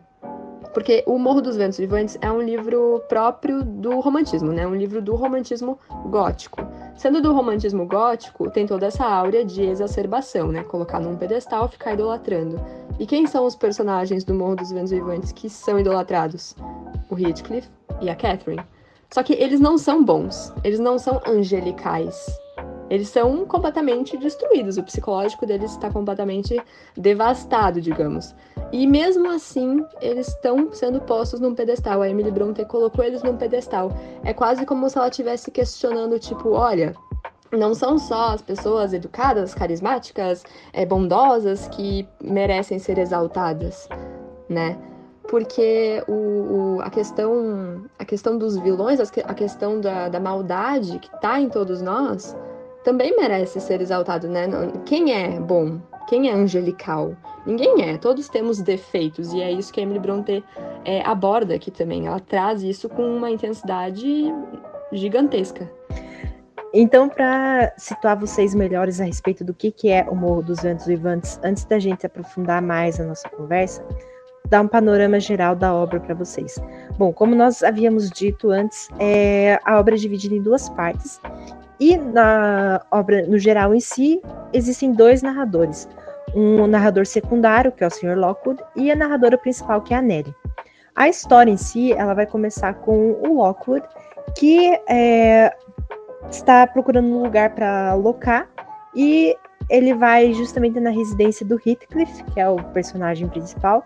Porque 0.73 1.03
O 1.07 1.17
Morro 1.17 1.41
dos 1.41 1.57
Ventos 1.57 1.79
Vivantes 1.79 2.19
é 2.21 2.31
um 2.31 2.39
livro 2.39 3.01
próprio 3.09 3.63
do 3.63 3.99
romantismo, 3.99 4.51
né? 4.51 4.67
Um 4.67 4.75
livro 4.75 5.01
do 5.01 5.15
romantismo 5.15 5.79
gótico. 6.05 6.61
Sendo 6.95 7.19
do 7.19 7.33
romantismo 7.33 7.87
gótico, 7.87 8.49
tem 8.51 8.67
toda 8.67 8.85
essa 8.85 9.03
áurea 9.03 9.43
de 9.43 9.63
exacerbação, 9.63 10.51
né? 10.51 10.63
Colocar 10.63 10.99
num 10.99 11.15
pedestal, 11.15 11.67
ficar 11.67 11.93
idolatrando. 11.93 12.61
E 12.99 13.07
quem 13.07 13.25
são 13.25 13.45
os 13.45 13.55
personagens 13.55 14.23
do 14.23 14.35
Morro 14.35 14.57
dos 14.57 14.71
Ventos 14.71 14.91
Vivantes 14.91 15.31
que 15.31 15.49
são 15.49 15.79
idolatrados? 15.79 16.55
O 17.09 17.17
Heathcliff 17.17 17.67
e 17.99 18.09
a 18.09 18.15
Catherine. 18.15 18.61
Só 19.11 19.23
que 19.23 19.33
eles 19.33 19.59
não 19.59 19.77
são 19.77 20.03
bons, 20.03 20.53
eles 20.63 20.79
não 20.79 20.97
são 20.99 21.21
angelicais. 21.25 22.39
Eles 22.89 23.09
são 23.09 23.45
completamente 23.45 24.17
destruídos, 24.17 24.77
o 24.77 24.83
psicológico 24.83 25.45
deles 25.45 25.71
está 25.71 25.89
completamente 25.89 26.57
devastado, 26.95 27.81
digamos. 27.81 28.33
E 28.71 28.87
mesmo 28.87 29.29
assim, 29.29 29.85
eles 30.01 30.29
estão 30.29 30.71
sendo 30.71 31.01
postos 31.01 31.39
num 31.39 31.53
pedestal. 31.53 32.01
A 32.01 32.09
Emily 32.09 32.31
Bronte 32.31 32.63
colocou 32.65 33.03
eles 33.03 33.23
num 33.23 33.35
pedestal. 33.35 33.91
É 34.23 34.33
quase 34.33 34.65
como 34.65 34.89
se 34.89 34.97
ela 34.97 35.09
estivesse 35.09 35.51
questionando, 35.51 36.17
tipo, 36.17 36.51
olha, 36.51 36.93
não 37.51 37.73
são 37.73 37.97
só 37.97 38.29
as 38.33 38.41
pessoas 38.41 38.93
educadas, 38.93 39.53
carismáticas, 39.53 40.43
é, 40.73 40.85
bondosas 40.85 41.67
que 41.69 42.07
merecem 42.21 42.79
ser 42.79 42.97
exaltadas, 42.97 43.87
né? 44.49 44.77
Porque 45.29 46.03
o, 46.07 46.13
o, 46.13 46.81
a, 46.81 46.89
questão, 46.89 47.85
a 47.99 48.05
questão 48.05 48.37
dos 48.37 48.57
vilões, 48.57 48.99
a 48.99 49.33
questão 49.33 49.81
da, 49.81 50.07
da 50.07 50.19
maldade 50.19 50.99
que 50.99 51.13
está 51.13 51.39
em 51.39 51.49
todos 51.49 51.81
nós, 51.81 52.35
também 52.83 53.15
merece 53.17 53.59
ser 53.59 53.81
exaltado, 53.81 54.29
né? 54.29 54.47
Quem 54.85 55.13
é 55.13 55.39
bom? 55.39 55.81
Quem 56.07 56.29
é 56.29 56.33
angelical? 56.33 57.17
Ninguém 57.45 57.89
é. 57.89 57.97
Todos 57.97 58.29
temos 58.29 58.61
defeitos 58.61 59.33
e 59.33 59.41
é 59.41 59.51
isso 59.51 59.73
que 59.73 59.81
a 59.81 59.83
Emily 59.83 59.99
Bronte 59.99 60.41
é, 60.85 61.01
aborda 61.01 61.55
aqui 61.55 61.69
também. 61.69 62.07
Ela 62.07 62.21
traz 62.21 62.63
isso 62.63 62.87
com 62.87 63.03
uma 63.03 63.29
intensidade 63.29 64.33
gigantesca. 64.93 65.69
Então, 66.73 67.09
para 67.09 67.73
situar 67.77 68.17
vocês 68.17 68.53
melhores 68.53 69.01
a 69.01 69.05
respeito 69.05 69.43
do 69.43 69.53
que, 69.53 69.71
que 69.71 69.89
é 69.89 70.05
o 70.09 70.15
Morro 70.15 70.43
dos 70.43 70.61
Ventos 70.61 70.85
Vivantes, 70.85 71.39
antes 71.43 71.65
da 71.65 71.79
gente 71.79 72.05
aprofundar 72.05 72.61
mais 72.61 72.99
a 72.99 73.05
nossa 73.05 73.27
conversa, 73.29 73.85
dar 74.49 74.61
um 74.61 74.67
panorama 74.67 75.19
geral 75.19 75.55
da 75.55 75.73
obra 75.73 75.99
para 75.99 76.15
vocês. 76.15 76.59
Bom, 76.97 77.11
como 77.13 77.35
nós 77.35 77.63
havíamos 77.63 78.09
dito 78.09 78.51
antes, 78.51 78.89
é, 78.99 79.59
a 79.65 79.79
obra 79.79 79.95
é 79.95 79.97
dividida 79.97 80.35
em 80.35 80.41
duas 80.41 80.69
partes 80.69 81.19
e 81.79 81.95
na 81.95 82.81
obra, 82.91 83.25
no 83.27 83.37
geral 83.37 83.73
em 83.73 83.79
si, 83.79 84.21
existem 84.51 84.91
dois 84.91 85.21
narradores. 85.21 85.87
Um 86.35 86.67
narrador 86.67 87.05
secundário, 87.05 87.71
que 87.71 87.83
é 87.83 87.87
o 87.87 87.89
Sr. 87.89 88.17
Lockwood, 88.17 88.61
e 88.75 88.91
a 88.91 88.95
narradora 88.95 89.37
principal, 89.37 89.81
que 89.81 89.93
é 89.93 89.97
a 89.97 90.01
Nelly. 90.01 90.33
A 90.95 91.07
história 91.07 91.51
em 91.51 91.57
si, 91.57 91.93
ela 91.93 92.13
vai 92.13 92.25
começar 92.25 92.73
com 92.73 93.11
o 93.21 93.37
Lockwood, 93.37 93.85
que 94.35 94.79
é, 94.89 95.55
está 96.29 96.65
procurando 96.65 97.07
um 97.07 97.23
lugar 97.23 97.51
para 97.51 97.91
alocar, 97.91 98.49
e 98.95 99.35
ele 99.69 99.93
vai 99.93 100.33
justamente 100.33 100.79
na 100.79 100.89
residência 100.89 101.45
do 101.45 101.55
Heathcliff, 101.63 102.23
que 102.33 102.39
é 102.39 102.49
o 102.49 102.55
personagem 102.73 103.27
principal, 103.27 103.85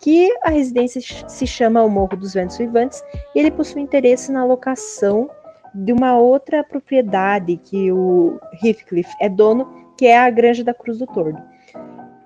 que 0.00 0.34
a 0.42 0.50
residência 0.50 1.00
se 1.28 1.46
chama 1.46 1.82
o 1.82 1.90
Morro 1.90 2.16
dos 2.16 2.34
Ventos 2.34 2.56
Vivantes, 2.58 3.02
e 3.34 3.38
ele 3.38 3.50
possui 3.50 3.82
interesse 3.82 4.32
na 4.32 4.44
locação 4.44 5.30
de 5.74 5.92
uma 5.92 6.18
outra 6.18 6.64
propriedade 6.64 7.56
que 7.58 7.92
o 7.92 8.40
Heathcliff 8.62 9.10
é 9.20 9.28
dono, 9.28 9.68
que 9.96 10.06
é 10.06 10.18
a 10.18 10.30
Granja 10.30 10.64
da 10.64 10.74
Cruz 10.74 10.98
do 10.98 11.06
Tordo. 11.06 11.40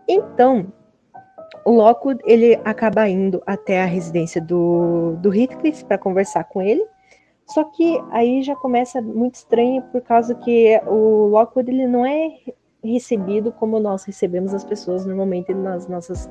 Então, 0.08 0.72
o 1.64 1.72
Lockwood 1.72 2.20
ele 2.24 2.58
acaba 2.64 3.08
indo 3.08 3.42
até 3.46 3.82
a 3.82 3.86
residência 3.86 4.40
do, 4.40 5.16
do 5.20 5.34
Heathcliff 5.34 5.84
para 5.84 5.98
conversar 5.98 6.44
com 6.44 6.62
ele. 6.62 6.84
Só 7.46 7.64
que 7.64 8.00
aí 8.10 8.42
já 8.42 8.54
começa 8.56 9.02
muito 9.02 9.34
estranho 9.34 9.82
por 9.92 10.00
causa 10.00 10.34
que 10.34 10.80
o 10.86 11.26
Lockwood 11.26 11.70
ele 11.70 11.86
não 11.86 12.06
é 12.06 12.30
recebido 12.82 13.50
como 13.52 13.80
nós 13.80 14.04
recebemos 14.04 14.54
as 14.54 14.64
pessoas 14.64 15.04
normalmente 15.04 15.52
nas 15.52 15.88
nossas 15.88 16.28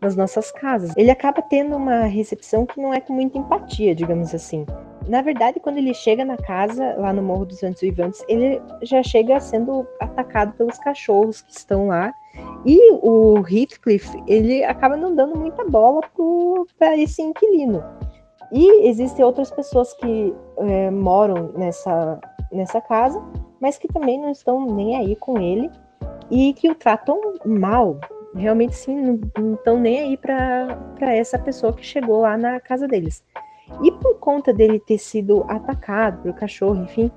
nas 0.00 0.16
nossas 0.16 0.50
casas. 0.52 0.92
Ele 0.96 1.10
acaba 1.10 1.42
tendo 1.42 1.76
uma 1.76 2.02
recepção 2.04 2.66
que 2.66 2.80
não 2.80 2.92
é 2.92 3.00
com 3.00 3.12
muita 3.12 3.38
empatia, 3.38 3.94
digamos 3.94 4.34
assim. 4.34 4.66
Na 5.08 5.20
verdade, 5.20 5.60
quando 5.60 5.78
ele 5.78 5.92
chega 5.92 6.24
na 6.24 6.36
casa, 6.36 6.94
lá 6.96 7.12
no 7.12 7.22
Morro 7.22 7.44
dos 7.44 7.60
Ventos 7.60 7.80
Vivantes, 7.80 8.24
ele 8.28 8.60
já 8.82 9.02
chega 9.02 9.38
sendo 9.38 9.86
atacado 10.00 10.52
pelos 10.54 10.78
cachorros 10.78 11.42
que 11.42 11.52
estão 11.52 11.88
lá. 11.88 12.12
E 12.64 12.92
o 13.02 13.38
Heathcliff, 13.46 14.10
ele 14.26 14.64
acaba 14.64 14.96
não 14.96 15.14
dando 15.14 15.38
muita 15.38 15.64
bola 15.64 16.00
para 16.78 16.96
esse 16.96 17.20
inquilino. 17.20 17.84
E 18.50 18.88
existem 18.88 19.24
outras 19.24 19.50
pessoas 19.50 19.92
que 19.94 20.34
é, 20.58 20.90
moram 20.90 21.52
nessa, 21.54 22.18
nessa 22.50 22.80
casa, 22.80 23.22
mas 23.60 23.76
que 23.76 23.88
também 23.88 24.18
não 24.20 24.30
estão 24.30 24.64
nem 24.66 24.96
aí 24.96 25.16
com 25.16 25.38
ele 25.38 25.70
e 26.30 26.52
que 26.54 26.70
o 26.70 26.74
tratam 26.74 27.20
mal. 27.44 27.98
Realmente, 28.34 28.74
sim, 28.74 29.20
não 29.38 29.54
estão 29.54 29.78
nem 29.78 30.00
aí 30.00 30.16
para 30.16 31.14
essa 31.14 31.38
pessoa 31.38 31.72
que 31.72 31.84
chegou 31.84 32.20
lá 32.20 32.36
na 32.36 32.58
casa 32.60 32.88
deles. 32.88 33.24
E 33.82 33.92
por 33.92 34.18
conta 34.18 34.52
dele 34.52 34.78
ter 34.78 34.98
sido 34.98 35.44
atacado 35.48 36.22
por 36.22 36.34
cachorro, 36.34 36.82
enfim, 36.82 37.10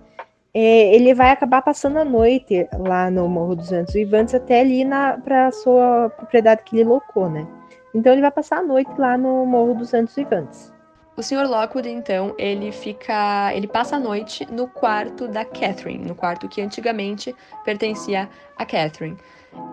é, 0.53 0.95
ele 0.95 1.13
vai 1.13 1.31
acabar 1.31 1.61
passando 1.61 1.97
a 1.97 2.05
noite 2.05 2.67
lá 2.79 3.11
no 3.11 3.27
Morro 3.27 3.55
dos 3.55 3.69
Ventos 3.69 3.93
Vivantes 3.93 4.33
até 4.33 4.61
ali 4.61 4.83
para 5.23 5.47
a 5.47 5.51
sua 5.51 6.09
propriedade 6.09 6.63
que 6.63 6.77
ele 6.77 6.89
locou, 6.89 7.29
né? 7.29 7.47
Então 7.93 8.11
ele 8.13 8.21
vai 8.21 8.31
passar 8.31 8.59
a 8.59 8.63
noite 8.63 8.89
lá 8.97 9.17
no 9.17 9.45
Morro 9.45 9.75
dos 9.75 9.91
Ventos 9.91 10.15
Vivantes. 10.15 10.73
O 11.15 11.23
Sr. 11.23 11.47
Lockwood, 11.47 11.89
então, 11.89 12.35
ele 12.37 12.71
fica. 12.71 13.51
ele 13.55 13.67
passa 13.67 13.95
a 13.95 13.99
noite 13.99 14.47
no 14.51 14.67
quarto 14.67 15.27
da 15.27 15.43
Catherine, 15.43 16.05
no 16.05 16.13
quarto 16.13 16.47
que 16.47 16.61
antigamente 16.61 17.35
pertencia 17.65 18.29
a 18.55 18.63
Catherine. 18.63 19.17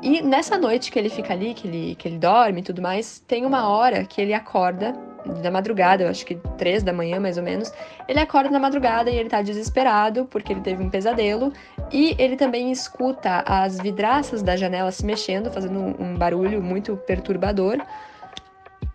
E 0.02 0.20
nessa 0.20 0.58
noite 0.58 0.90
que 0.90 0.98
ele 0.98 1.08
fica 1.08 1.32
ali, 1.32 1.54
que 1.54 1.66
ele, 1.66 1.94
que 1.94 2.06
ele 2.06 2.18
dorme 2.18 2.60
e 2.60 2.62
tudo 2.62 2.82
mais, 2.82 3.20
tem 3.26 3.46
uma 3.46 3.68
hora 3.68 4.04
que 4.04 4.20
ele 4.20 4.34
acorda 4.34 4.94
da 5.42 5.50
madrugada, 5.50 6.04
eu 6.04 6.10
acho 6.10 6.26
que 6.26 6.34
três 6.58 6.82
da 6.82 6.92
manhã 6.92 7.18
mais 7.18 7.38
ou 7.38 7.42
menos. 7.42 7.72
Ele 8.06 8.20
acorda 8.20 8.50
na 8.50 8.58
madrugada 8.58 9.10
e 9.10 9.16
ele 9.16 9.28
tá 9.28 9.40
desesperado 9.40 10.26
porque 10.26 10.52
ele 10.52 10.60
teve 10.60 10.82
um 10.82 10.90
pesadelo. 10.90 11.52
E 11.90 12.14
ele 12.18 12.36
também 12.36 12.70
escuta 12.70 13.42
as 13.46 13.78
vidraças 13.78 14.42
da 14.42 14.56
janela 14.56 14.90
se 14.92 15.04
mexendo, 15.04 15.50
fazendo 15.50 15.78
um 15.98 16.14
barulho 16.14 16.62
muito 16.62 16.96
perturbador. 16.96 17.78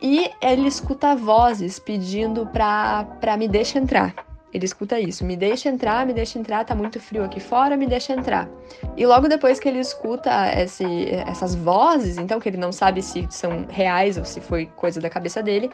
E 0.01 0.29
ele 0.41 0.67
escuta 0.67 1.15
vozes 1.15 1.79
pedindo 1.79 2.45
pra, 2.47 3.05
pra 3.19 3.35
me 3.35 3.47
deixar 3.47 3.79
entrar. 3.79 4.28
Ele 4.53 4.65
escuta 4.65 4.99
isso, 4.99 5.23
me 5.23 5.37
deixa 5.37 5.69
entrar, 5.69 6.05
me 6.05 6.13
deixa 6.13 6.39
entrar, 6.39 6.65
tá 6.65 6.73
muito 6.73 6.99
frio 6.99 7.23
aqui 7.23 7.39
fora, 7.39 7.77
me 7.77 7.85
deixa 7.85 8.13
entrar. 8.13 8.49
E 8.97 9.05
logo 9.05 9.27
depois 9.27 9.59
que 9.59 9.69
ele 9.69 9.79
escuta 9.79 10.31
esse, 10.59 11.09
essas 11.27 11.53
vozes, 11.53 12.17
então 12.17 12.39
que 12.39 12.49
ele 12.49 12.57
não 12.57 12.71
sabe 12.71 13.01
se 13.01 13.27
são 13.29 13.67
reais 13.69 14.17
ou 14.17 14.25
se 14.25 14.41
foi 14.41 14.65
coisa 14.75 14.99
da 14.99 15.09
cabeça 15.09 15.43
dele, 15.43 15.69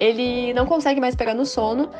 ele 0.00 0.54
não 0.54 0.66
consegue 0.66 1.00
mais 1.00 1.14
pegar 1.14 1.34
no 1.34 1.44
sono, 1.44 1.90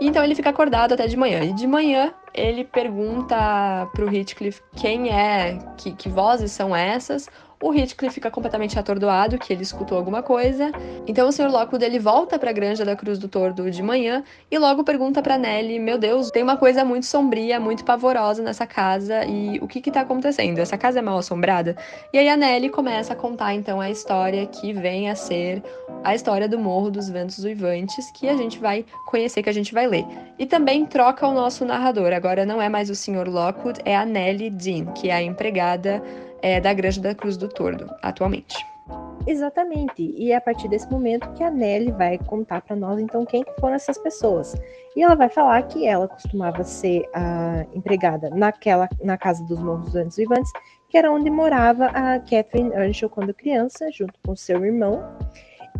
então 0.00 0.22
ele 0.22 0.34
fica 0.34 0.50
acordado 0.50 0.92
até 0.92 1.06
de 1.06 1.16
manhã. 1.16 1.42
E 1.42 1.52
de 1.52 1.66
manhã 1.66 2.12
ele 2.34 2.64
pergunta 2.64 3.88
pro 3.94 4.14
Heathcliff 4.14 4.62
quem 4.76 5.10
é, 5.10 5.58
que, 5.76 5.92
que 5.92 6.08
vozes 6.08 6.52
são 6.52 6.74
essas, 6.74 7.28
o 7.62 7.72
Heathcliff 7.72 8.12
fica 8.12 8.28
completamente 8.28 8.76
atordoado 8.76 9.38
que 9.38 9.52
ele 9.52 9.62
escutou 9.62 9.96
alguma 9.96 10.20
coisa. 10.20 10.72
Então 11.06 11.28
o 11.28 11.32
Sr. 11.32 11.48
Lockwood 11.48 11.84
ele 11.84 11.98
volta 12.00 12.36
para 12.36 12.50
a 12.50 12.52
granja 12.52 12.84
da 12.84 12.96
Cruz 12.96 13.20
do 13.20 13.28
Tordo 13.28 13.70
de 13.70 13.80
manhã 13.82 14.24
e 14.50 14.58
logo 14.58 14.82
pergunta 14.82 15.22
para 15.22 15.38
Nelly: 15.38 15.78
"Meu 15.78 15.96
Deus, 15.96 16.30
tem 16.32 16.42
uma 16.42 16.56
coisa 16.56 16.84
muito 16.84 17.06
sombria, 17.06 17.60
muito 17.60 17.84
pavorosa 17.84 18.42
nessa 18.42 18.66
casa 18.66 19.24
e 19.24 19.60
o 19.60 19.68
que 19.68 19.80
que 19.80 19.92
tá 19.92 20.00
acontecendo? 20.00 20.58
Essa 20.58 20.76
casa 20.76 20.98
é 20.98 21.02
mal 21.02 21.18
assombrada?" 21.18 21.76
E 22.12 22.18
aí 22.18 22.28
a 22.28 22.36
Nelly 22.36 22.68
começa 22.68 23.12
a 23.12 23.16
contar 23.16 23.54
então 23.54 23.80
a 23.80 23.88
história 23.88 24.44
que 24.46 24.72
vem 24.72 25.08
a 25.08 25.14
ser 25.14 25.62
a 26.02 26.16
história 26.16 26.48
do 26.48 26.58
Morro 26.58 26.90
dos 26.90 27.08
Ventos 27.08 27.44
Uivantes, 27.44 28.10
que 28.10 28.28
a 28.28 28.36
gente 28.36 28.58
vai 28.58 28.84
conhecer, 29.06 29.40
que 29.40 29.48
a 29.48 29.54
gente 29.54 29.72
vai 29.72 29.86
ler. 29.86 30.04
E 30.36 30.46
também 30.46 30.84
troca 30.84 31.26
o 31.28 31.32
nosso 31.32 31.64
narrador. 31.64 32.12
Agora 32.22 32.46
não 32.46 32.62
é 32.62 32.68
mais 32.68 32.88
o 32.88 32.94
Sr. 32.94 33.28
Lockwood, 33.28 33.80
é 33.84 33.96
a 33.96 34.06
Nelly 34.06 34.48
Dean, 34.48 34.84
que 34.92 35.10
é 35.10 35.14
a 35.14 35.20
empregada 35.20 36.00
é, 36.40 36.60
da 36.60 36.72
Granja 36.72 37.00
da 37.00 37.16
Cruz 37.16 37.36
do 37.36 37.48
Tordo, 37.48 37.92
atualmente. 38.00 38.54
Exatamente. 39.26 40.14
E 40.16 40.30
é 40.30 40.36
a 40.36 40.40
partir 40.40 40.68
desse 40.68 40.88
momento 40.88 41.28
que 41.32 41.42
a 41.42 41.50
Nelly 41.50 41.90
vai 41.90 42.18
contar 42.18 42.62
para 42.62 42.76
nós 42.76 43.00
então 43.00 43.26
quem 43.26 43.44
foram 43.58 43.74
essas 43.74 43.98
pessoas. 43.98 44.54
E 44.94 45.02
ela 45.02 45.16
vai 45.16 45.28
falar 45.28 45.62
que 45.64 45.84
ela 45.84 46.06
costumava 46.06 46.62
ser 46.62 47.08
a 47.12 47.66
empregada 47.74 48.30
naquela 48.30 48.88
na 49.02 49.18
casa 49.18 49.42
dos 49.42 49.58
morros 49.58 49.96
antes 49.96 50.16
vivantes, 50.16 50.52
que 50.88 50.96
era 50.96 51.10
onde 51.10 51.28
morava 51.28 51.86
a 51.86 52.20
Catherine 52.20 52.72
Earnshaw 52.72 53.10
quando 53.10 53.34
criança, 53.34 53.90
junto 53.90 54.14
com 54.24 54.36
seu 54.36 54.64
irmão. 54.64 55.02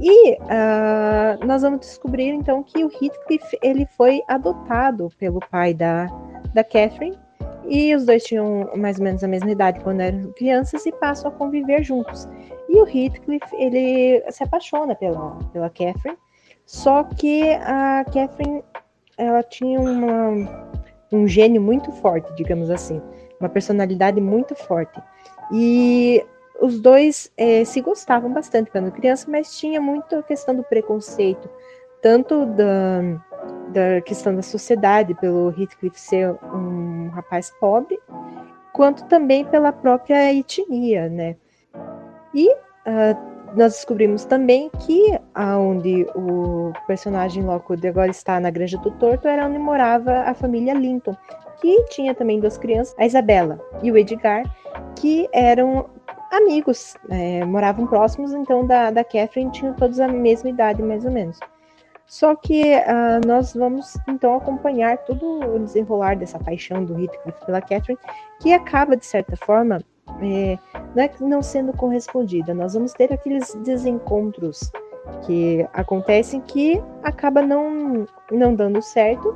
E 0.01 0.33
uh, 0.35 1.47
nós 1.47 1.63
vamos 1.63 1.81
descobrir 1.81 2.29
então 2.29 2.63
que 2.63 2.85
o 2.85 2.89
Heathcliff 2.89 3.59
ele 3.63 3.87
foi 3.97 4.23
adotado 4.27 5.09
pelo 5.19 5.41
pai 5.51 5.75
da, 5.75 6.07
da 6.55 6.65
Catherine 6.65 7.19
e 7.67 7.95
os 7.95 8.05
dois 8.05 8.25
tinham 8.25 8.71
mais 8.77 8.99
ou 8.99 9.05
menos 9.05 9.23
a 9.23 9.29
mesma 9.29 9.51
idade 9.51 9.81
quando 9.81 10.01
eram 10.01 10.33
crianças 10.33 10.85
e 10.87 10.93
passam 10.93 11.31
a 11.31 11.35
conviver 11.35 11.83
juntos. 11.83 12.29
E 12.69 12.77
o 12.81 12.87
Heathcliff, 12.87 13.45
ele 13.55 14.23
se 14.31 14.43
apaixona 14.43 14.95
pela, 14.95 15.39
pela 15.53 15.69
Catherine, 15.69 16.19
só 16.67 17.05
que 17.05 17.51
a 17.53 18.05
Catherine, 18.05 18.65
ela 19.19 19.43
tinha 19.43 19.81
uma, 19.81 20.79
um 21.13 21.27
gênio 21.27 21.61
muito 21.61 21.93
forte, 21.93 22.33
digamos 22.35 22.71
assim, 22.71 23.01
uma 23.39 23.49
personalidade 23.49 24.21
muito 24.21 24.55
forte. 24.55 25.01
E 25.53 26.25
os 26.61 26.81
dois 26.81 27.33
é, 27.37 27.65
se 27.65 27.81
gostavam 27.81 28.33
bastante 28.33 28.71
quando 28.71 28.93
criança, 28.93 29.27
mas 29.31 29.59
tinha 29.59 29.81
muito 29.81 30.17
a 30.17 30.23
questão 30.23 30.55
do 30.55 30.63
preconceito, 30.63 31.49
tanto 32.01 32.47
da, 32.47 33.01
da 33.69 34.01
questão 34.03 34.35
da 34.35 34.43
sociedade, 34.43 35.15
pelo 35.15 35.51
Heathcliff 35.51 35.99
ser 35.99 36.37
um 36.55 37.09
rapaz 37.09 37.51
pobre, 37.61 37.99
quanto 38.73 39.05
também 39.05 39.45
pela 39.45 39.73
própria 39.73 40.33
etnia, 40.33 41.09
né? 41.09 41.37
E 42.35 42.51
uh, 42.51 43.33
nós 43.55 43.75
descobrimos 43.75 44.25
também 44.25 44.71
que 44.81 45.19
aonde 45.35 46.07
o 46.15 46.73
personagem 46.87 47.43
Lockwood 47.43 47.87
agora 47.87 48.11
está 48.11 48.41
na 48.41 48.51
Granja 48.51 48.79
do 48.79 48.91
Torto 48.93 49.29
era 49.29 49.47
onde 49.47 49.59
morava 49.59 50.21
a 50.21 50.35
família 50.35 50.73
Linton, 50.73 51.15
que 51.61 51.85
tinha 51.85 52.15
também 52.15 52.41
duas 52.41 52.57
crianças, 52.57 52.95
a 52.99 53.07
Isabela 53.07 53.61
e 53.83 53.93
o 53.93 53.99
Edgar, 53.99 54.45
que 54.97 55.29
eram 55.33 55.87
amigos, 56.33 56.95
é, 57.11 57.45
moravam 57.45 57.87
próximos, 57.87 58.33
então 58.33 58.67
da, 58.67 58.91
da 58.91 59.05
Catherine 59.05 59.53
tinham 59.53 59.75
todos 59.75 60.01
a 60.01 60.09
mesma 60.09 60.51
idade, 60.51 60.83
mais 60.83 61.05
ou 61.05 61.11
menos. 61.11 61.39
Só 62.07 62.35
que 62.35 62.75
uh, 62.75 63.27
nós 63.27 63.55
vamos 63.55 63.97
então 64.09 64.37
acompanhar 64.37 64.99
todo 64.99 65.55
o 65.55 65.59
desenrolar 65.59 66.17
dessa 66.17 66.39
paixão 66.39 66.85
do 66.85 67.01
Heathcliff 67.01 67.47
pela 67.47 67.61
Catherine, 67.61 67.99
que 68.41 68.53
acaba, 68.53 68.97
de 68.97 69.07
certa 69.07 69.37
forma, 69.37 69.81
é, 70.21 70.59
não, 70.95 71.03
é 71.03 71.11
não 71.21 71.43
sendo 71.43 71.73
correspondida. 71.73 72.53
Nós 72.53 72.75
vamos 72.75 72.93
ter 72.93 73.12
aqueles 73.12 73.55
desencontros 73.65 74.71
que 75.25 75.67
acontecem 75.73 76.41
que 76.41 76.83
acaba 77.03 77.41
não, 77.41 78.07
não 78.31 78.55
dando 78.55 78.83
certo. 78.83 79.35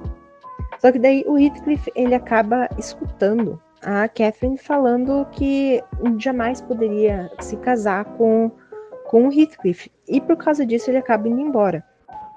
Só 0.79 0.93
que 0.93 0.99
daí 0.99 1.25
o 1.27 1.39
Heathcliff 1.39 1.91
ele 1.95 2.15
acaba 2.15 2.69
escutando 2.77 3.61
a 3.87 4.09
Catherine 4.09 4.59
falando 4.59 5.25
que 5.31 5.81
jamais 6.19 6.61
poderia 6.61 7.31
se 7.39 7.57
casar 7.59 8.05
com, 8.05 8.51
com 9.07 9.29
o 9.29 9.33
Heathcliff. 9.33 9.89
E 10.09 10.21
por 10.21 10.37
causa 10.37 10.67
disso 10.67 10.91
ele 10.91 10.99
acaba 10.99 11.29
indo 11.29 11.41
embora. 11.41 11.85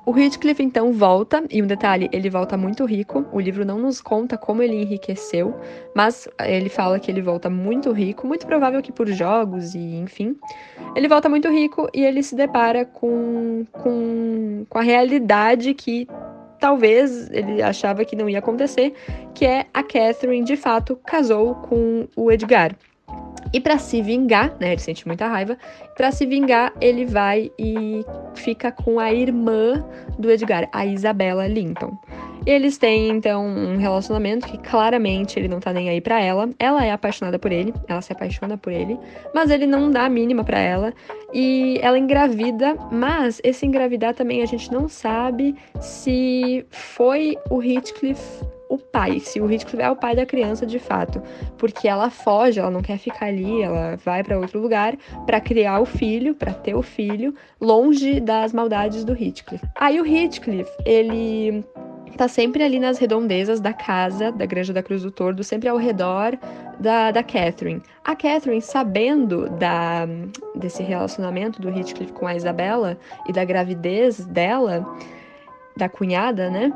O 0.05 0.17
Heathcliff 0.17 0.61
então 0.61 0.91
volta, 0.93 1.43
e 1.49 1.61
um 1.61 1.67
detalhe, 1.67 2.07
ele 2.11 2.29
volta 2.29 2.55
muito 2.55 2.85
rico. 2.85 3.25
O 3.31 3.39
livro 3.39 3.65
não 3.65 3.79
nos 3.79 3.99
conta 3.99 4.37
como 4.37 4.61
ele 4.61 4.75
enriqueceu, 4.75 5.55
mas 5.95 6.27
ele 6.39 6.69
fala 6.69 6.99
que 6.99 7.11
ele 7.11 7.21
volta 7.21 7.49
muito 7.49 7.91
rico, 7.91 8.27
muito 8.27 8.45
provável 8.45 8.81
que 8.81 8.91
por 8.91 9.07
jogos 9.07 9.73
e 9.73 9.95
enfim. 9.95 10.35
Ele 10.95 11.07
volta 11.07 11.27
muito 11.27 11.49
rico 11.49 11.89
e 11.93 12.03
ele 12.03 12.21
se 12.21 12.35
depara 12.35 12.85
com, 12.85 13.65
com, 13.71 14.65
com 14.69 14.77
a 14.77 14.83
realidade 14.83 15.73
que 15.73 16.07
talvez 16.59 17.29
ele 17.31 17.61
achava 17.61 18.03
que 18.05 18.15
não 18.15 18.29
ia 18.29 18.39
acontecer, 18.39 18.93
que 19.33 19.45
é 19.45 19.65
a 19.73 19.81
Catherine 19.81 20.45
de 20.45 20.57
fato 20.57 20.95
casou 21.05 21.55
com 21.55 22.07
o 22.15 22.31
Edgar. 22.31 22.75
E 23.51 23.59
para 23.59 23.79
se 23.79 24.01
vingar, 24.01 24.55
né, 24.59 24.73
ele 24.73 24.81
sente 24.81 25.07
muita 25.07 25.27
raiva, 25.27 25.57
para 25.95 26.11
se 26.11 26.25
vingar, 26.25 26.71
ele 26.79 27.05
vai 27.05 27.51
e 27.57 28.05
fica 28.35 28.71
com 28.71 28.99
a 28.99 29.11
irmã 29.11 29.83
do 30.19 30.29
Edgar, 30.29 30.69
a 30.71 30.85
Isabela 30.85 31.47
Linton. 31.47 31.97
Eles 32.45 32.77
têm 32.77 33.09
então 33.09 33.45
um 33.45 33.77
relacionamento 33.77 34.47
que 34.47 34.57
claramente 34.57 35.37
ele 35.37 35.47
não 35.47 35.59
tá 35.59 35.73
nem 35.73 35.89
aí 35.89 36.01
para 36.01 36.21
ela. 36.21 36.49
Ela 36.57 36.85
é 36.85 36.91
apaixonada 36.91 37.37
por 37.37 37.51
ele, 37.51 37.73
ela 37.87 38.01
se 38.01 38.11
apaixona 38.11 38.57
por 38.57 38.71
ele, 38.71 38.97
mas 39.33 39.49
ele 39.49 39.65
não 39.65 39.91
dá 39.91 40.05
a 40.05 40.09
mínima 40.09 40.43
para 40.43 40.59
ela 40.59 40.93
e 41.33 41.79
ela 41.81 41.97
engravida, 41.97 42.75
mas 42.91 43.39
esse 43.43 43.65
engravidar 43.65 44.13
também 44.13 44.41
a 44.41 44.45
gente 44.45 44.71
não 44.71 44.87
sabe 44.87 45.55
se 45.79 46.65
foi 46.69 47.37
o 47.49 47.61
Heathcliff 47.61 48.19
o 48.69 48.77
pai, 48.77 49.19
se 49.19 49.41
o 49.41 49.51
Heathcliff 49.51 49.81
é 49.81 49.89
o 49.89 49.95
pai 49.95 50.15
da 50.15 50.27
criança 50.27 50.63
de 50.63 50.77
fato, 50.77 51.21
porque 51.57 51.87
ela 51.87 52.11
foge, 52.11 52.59
ela 52.59 52.69
não 52.69 52.83
quer 52.83 52.99
ficar 52.99 53.25
ali, 53.25 53.63
ela 53.63 53.97
vai 54.05 54.23
para 54.23 54.37
outro 54.37 54.61
lugar 54.61 54.95
para 55.25 55.41
criar 55.41 55.79
o 55.79 55.85
filho, 55.85 56.35
para 56.35 56.53
ter 56.53 56.75
o 56.75 56.83
filho, 56.83 57.33
longe 57.59 58.19
das 58.19 58.53
maldades 58.53 59.03
do 59.03 59.13
Heathcliff. 59.13 59.65
Aí 59.75 59.99
o 59.99 60.05
Heathcliff, 60.05 60.69
ele 60.85 61.65
tá 62.19 62.27
sempre 62.27 62.61
ali 62.61 62.81
nas 62.81 62.97
redondezas 62.97 63.61
da 63.61 63.71
casa 63.71 64.29
da 64.29 64.45
Granja 64.45 64.73
da 64.73 64.83
Cruz 64.83 65.03
do 65.03 65.09
Tordo, 65.09 65.41
sempre 65.41 65.69
ao 65.69 65.77
redor 65.77 66.37
da, 66.77 67.11
da 67.11 67.23
Catherine. 67.23 67.81
A 68.03 68.13
Catherine, 68.13 68.61
sabendo 68.61 69.49
da, 69.51 70.05
desse 70.53 70.83
relacionamento 70.83 71.61
do 71.61 71.69
Heathcliff 71.69 72.11
com 72.11 72.27
a 72.27 72.35
Isabela 72.35 72.97
e 73.25 73.31
da 73.31 73.45
gravidez 73.45 74.25
dela, 74.25 74.85
da 75.79 75.89
cunhada, 75.89 76.49
né? 76.49 76.71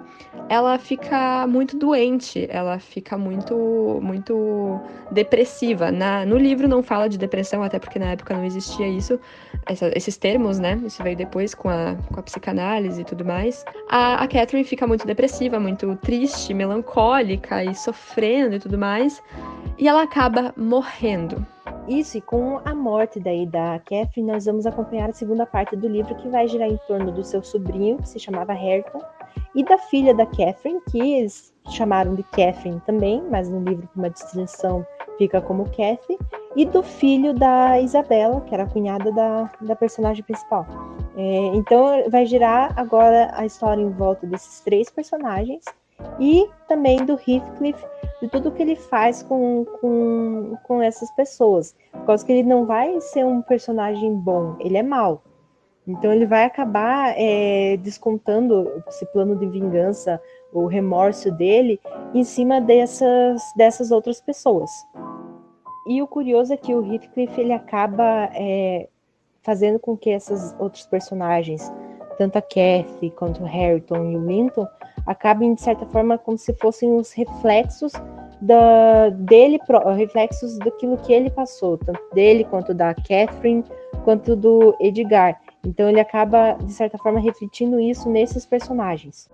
Ela 0.50 0.80
fica 0.80 1.46
muito 1.46 1.78
doente, 1.78 2.48
ela 2.50 2.80
fica 2.80 3.18
muito 3.18 4.00
muito 4.02 4.80
depressiva. 5.12 5.92
Na, 5.92 6.26
no 6.26 6.38
livro 6.38 6.68
não 6.68 6.82
fala 6.82 7.08
de 7.08 7.18
depressão, 7.18 7.62
até 7.62 7.78
porque 7.78 8.00
na 8.00 8.12
época 8.12 8.36
não 8.36 8.44
existia 8.44 8.88
isso, 8.88 9.20
essa, 9.66 9.92
esses 9.96 10.18
termos, 10.18 10.58
né? 10.58 10.82
Isso 10.86 11.04
veio 11.04 11.16
depois 11.16 11.54
com 11.54 11.70
a, 11.70 11.96
com 12.12 12.20
a 12.20 12.24
psicanálise 12.24 13.02
e 13.02 13.06
tudo 13.06 13.24
mais. 13.24 13.64
A, 13.90 14.24
a 14.24 14.28
Catherine 14.28 14.64
fica 14.64 14.88
muito 14.88 15.06
depressiva, 15.06 15.60
muito 15.60 15.96
triste, 15.98 16.54
melancólica 16.54 17.64
e 17.64 17.76
sofrendo 17.76 18.56
e 18.56 18.60
tudo 18.60 18.78
mais. 18.78 19.22
E 19.78 19.88
ela 19.88 20.04
acaba 20.04 20.54
morrendo. 20.58 21.46
Isso, 21.88 22.18
e 22.18 22.22
com 22.22 22.60
a 22.64 22.74
morte 22.74 23.20
daí 23.20 23.46
da 23.46 23.80
Catherine, 23.80 24.32
nós 24.32 24.46
vamos 24.46 24.66
acompanhar 24.66 25.10
a 25.10 25.14
segunda 25.14 25.46
parte 25.46 25.76
do 25.76 25.88
livro, 25.88 26.16
que 26.16 26.30
vai 26.30 26.48
girar 26.48 26.70
em 26.70 26.80
torno 26.88 27.12
do 27.12 27.24
seu 27.24 27.44
sobrinho, 27.44 27.98
que 27.98 28.10
se 28.10 28.20
chamava 28.20 28.54
Hareton, 28.54 29.02
e 29.56 29.64
da 29.64 29.78
filha 29.78 30.14
da 30.14 30.26
Catherine, 30.26 30.82
que 30.90 31.00
eles 31.00 31.54
chamaram 31.70 32.16
de 32.16 32.24
Catherine 32.24 32.82
também, 32.86 33.24
mas 33.30 33.50
no 33.50 33.60
livro, 33.60 33.88
com 33.94 34.00
uma 34.00 34.10
distinção, 34.10 34.86
fica 35.18 35.42
como 35.42 35.66
Cathy, 35.66 36.18
e 36.56 36.66
do 36.66 36.84
filho 36.84 37.34
da 37.34 37.80
Isabela, 37.80 38.42
que 38.42 38.54
era 38.54 38.64
a 38.64 38.70
cunhada 38.70 39.12
da, 39.12 39.50
da 39.62 39.76
personagem 39.76 40.24
principal. 40.24 40.66
É, 41.16 41.46
então, 41.54 42.10
vai 42.10 42.26
girar 42.26 42.74
agora 42.78 43.32
a 43.34 43.46
história 43.46 43.82
em 43.82 43.90
volta 43.90 44.26
desses 44.26 44.60
três 44.62 44.90
personagens, 44.90 45.64
e 46.20 46.50
também 46.68 47.06
do 47.06 47.14
Heathcliff, 47.14 47.84
de 48.24 48.30
tudo 48.30 48.54
que 48.54 48.62
ele 48.62 48.78
faz 48.78 49.22
com, 49.22 49.66
com, 49.82 50.56
com 50.64 50.82
essas 50.82 51.12
pessoas. 51.12 51.76
Por 51.92 52.06
causa 52.06 52.26
que 52.26 52.32
ele 52.32 52.48
não 52.48 52.66
vai 52.66 53.02
ser 53.02 53.26
um 53.26 53.42
personagem 53.42 54.16
bom, 54.16 54.56
ele 54.62 54.78
é 54.78 54.84
mau. 54.84 55.22
Então 55.86 56.14
ele 56.14 56.26
vai 56.26 56.46
acabar 56.46 57.14
é, 57.18 57.76
descontando 57.76 58.82
esse 58.88 59.06
plano 59.08 59.36
de 59.36 59.46
vingança, 59.46 60.22
o 60.54 60.68
remorso 60.68 61.30
dele, 61.34 61.82
em 62.14 62.24
cima 62.24 62.62
dessas, 62.62 63.42
dessas 63.58 63.92
outras 63.92 64.22
pessoas. 64.22 64.72
E 65.86 66.02
o 66.02 66.08
curioso 66.08 66.54
é 66.54 66.58
que 66.58 66.74
o 66.74 66.94
Heathcliff 66.94 67.42
ele 67.42 67.52
acaba 67.52 68.30
é, 68.34 68.88
fazendo 69.42 69.78
com 69.80 69.98
que 69.98 70.12
esses 70.12 70.56
outros 70.58 70.86
personagens, 70.86 71.70
tanto 72.18 72.38
a 72.38 72.42
Kathy 72.42 73.10
quanto 73.18 73.44
o 73.44 73.46
Harrington 73.46 74.12
e 74.12 74.16
o 74.16 74.26
Linton, 74.26 74.66
acabem, 75.06 75.54
de 75.54 75.62
certa 75.62 75.86
forma, 75.86 76.18
como 76.18 76.38
se 76.38 76.54
fossem 76.54 76.96
os 76.96 77.12
reflexos 77.12 77.94
da, 78.42 79.10
dele, 79.10 79.60
reflexos 79.96 80.58
daquilo 80.60 80.98
que 80.98 81.14
ele 81.14 81.30
passou, 81.30 81.78
tanto 81.78 82.02
dele 82.14 82.44
quanto 82.44 82.74
da 82.74 82.94
Catherine, 82.94 83.64
quanto 84.04 84.36
do 84.36 84.76
Edgar. 84.80 85.40
Então 85.66 85.90
ele 85.90 86.00
acaba, 86.00 86.54
de 86.54 86.74
certa 86.74 86.98
forma, 86.98 87.20
refletindo 87.20 87.80
isso 87.80 88.10
nesses 88.10 88.46
personagens. 88.46 89.30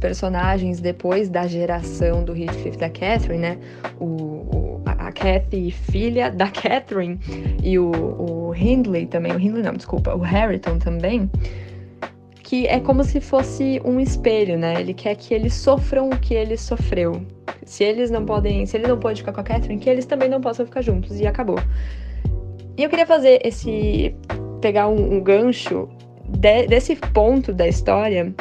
Personagens 0.00 0.80
depois 0.80 1.28
da 1.28 1.46
geração 1.46 2.24
do 2.24 2.36
Heathcliff 2.36 2.76
da 2.76 2.88
Catherine, 2.88 3.38
né? 3.38 3.58
O, 4.00 4.04
o 4.04 4.82
a 4.84 5.12
Kathy, 5.12 5.70
filha 5.70 6.30
da 6.30 6.48
Catherine, 6.50 7.18
e 7.62 7.78
o, 7.78 7.90
o 7.90 8.54
Hindley 8.54 9.06
também, 9.06 9.32
o 9.32 9.40
Hindley 9.40 9.62
não, 9.62 9.74
desculpa, 9.74 10.14
o 10.14 10.18
Harrington 10.18 10.78
também, 10.78 11.30
que 12.42 12.66
é 12.66 12.80
como 12.80 13.04
se 13.04 13.20
fosse 13.20 13.80
um 13.84 14.00
espelho, 14.00 14.58
né? 14.58 14.80
Ele 14.80 14.92
quer 14.92 15.14
que 15.14 15.32
eles 15.32 15.54
sofram 15.54 16.10
o 16.10 16.18
que 16.18 16.34
ele 16.34 16.56
sofreu. 16.56 17.22
Se 17.64 17.84
eles 17.84 18.10
não 18.10 18.24
podem, 18.24 18.66
se 18.66 18.76
ele 18.76 18.88
não 18.88 18.98
pode 18.98 19.20
ficar 19.20 19.32
com 19.32 19.40
a 19.40 19.44
Catherine, 19.44 19.80
que 19.80 19.88
eles 19.88 20.06
também 20.06 20.28
não 20.28 20.40
possam 20.40 20.66
ficar 20.66 20.82
juntos, 20.82 21.20
e 21.20 21.26
acabou. 21.26 21.58
E 22.76 22.82
eu 22.82 22.88
queria 22.88 23.06
fazer 23.06 23.40
esse. 23.44 24.14
pegar 24.60 24.88
um, 24.88 25.14
um 25.14 25.20
gancho 25.20 25.88
de, 26.26 26.66
desse 26.66 26.96
ponto 26.96 27.52
da 27.52 27.68
história 27.68 28.34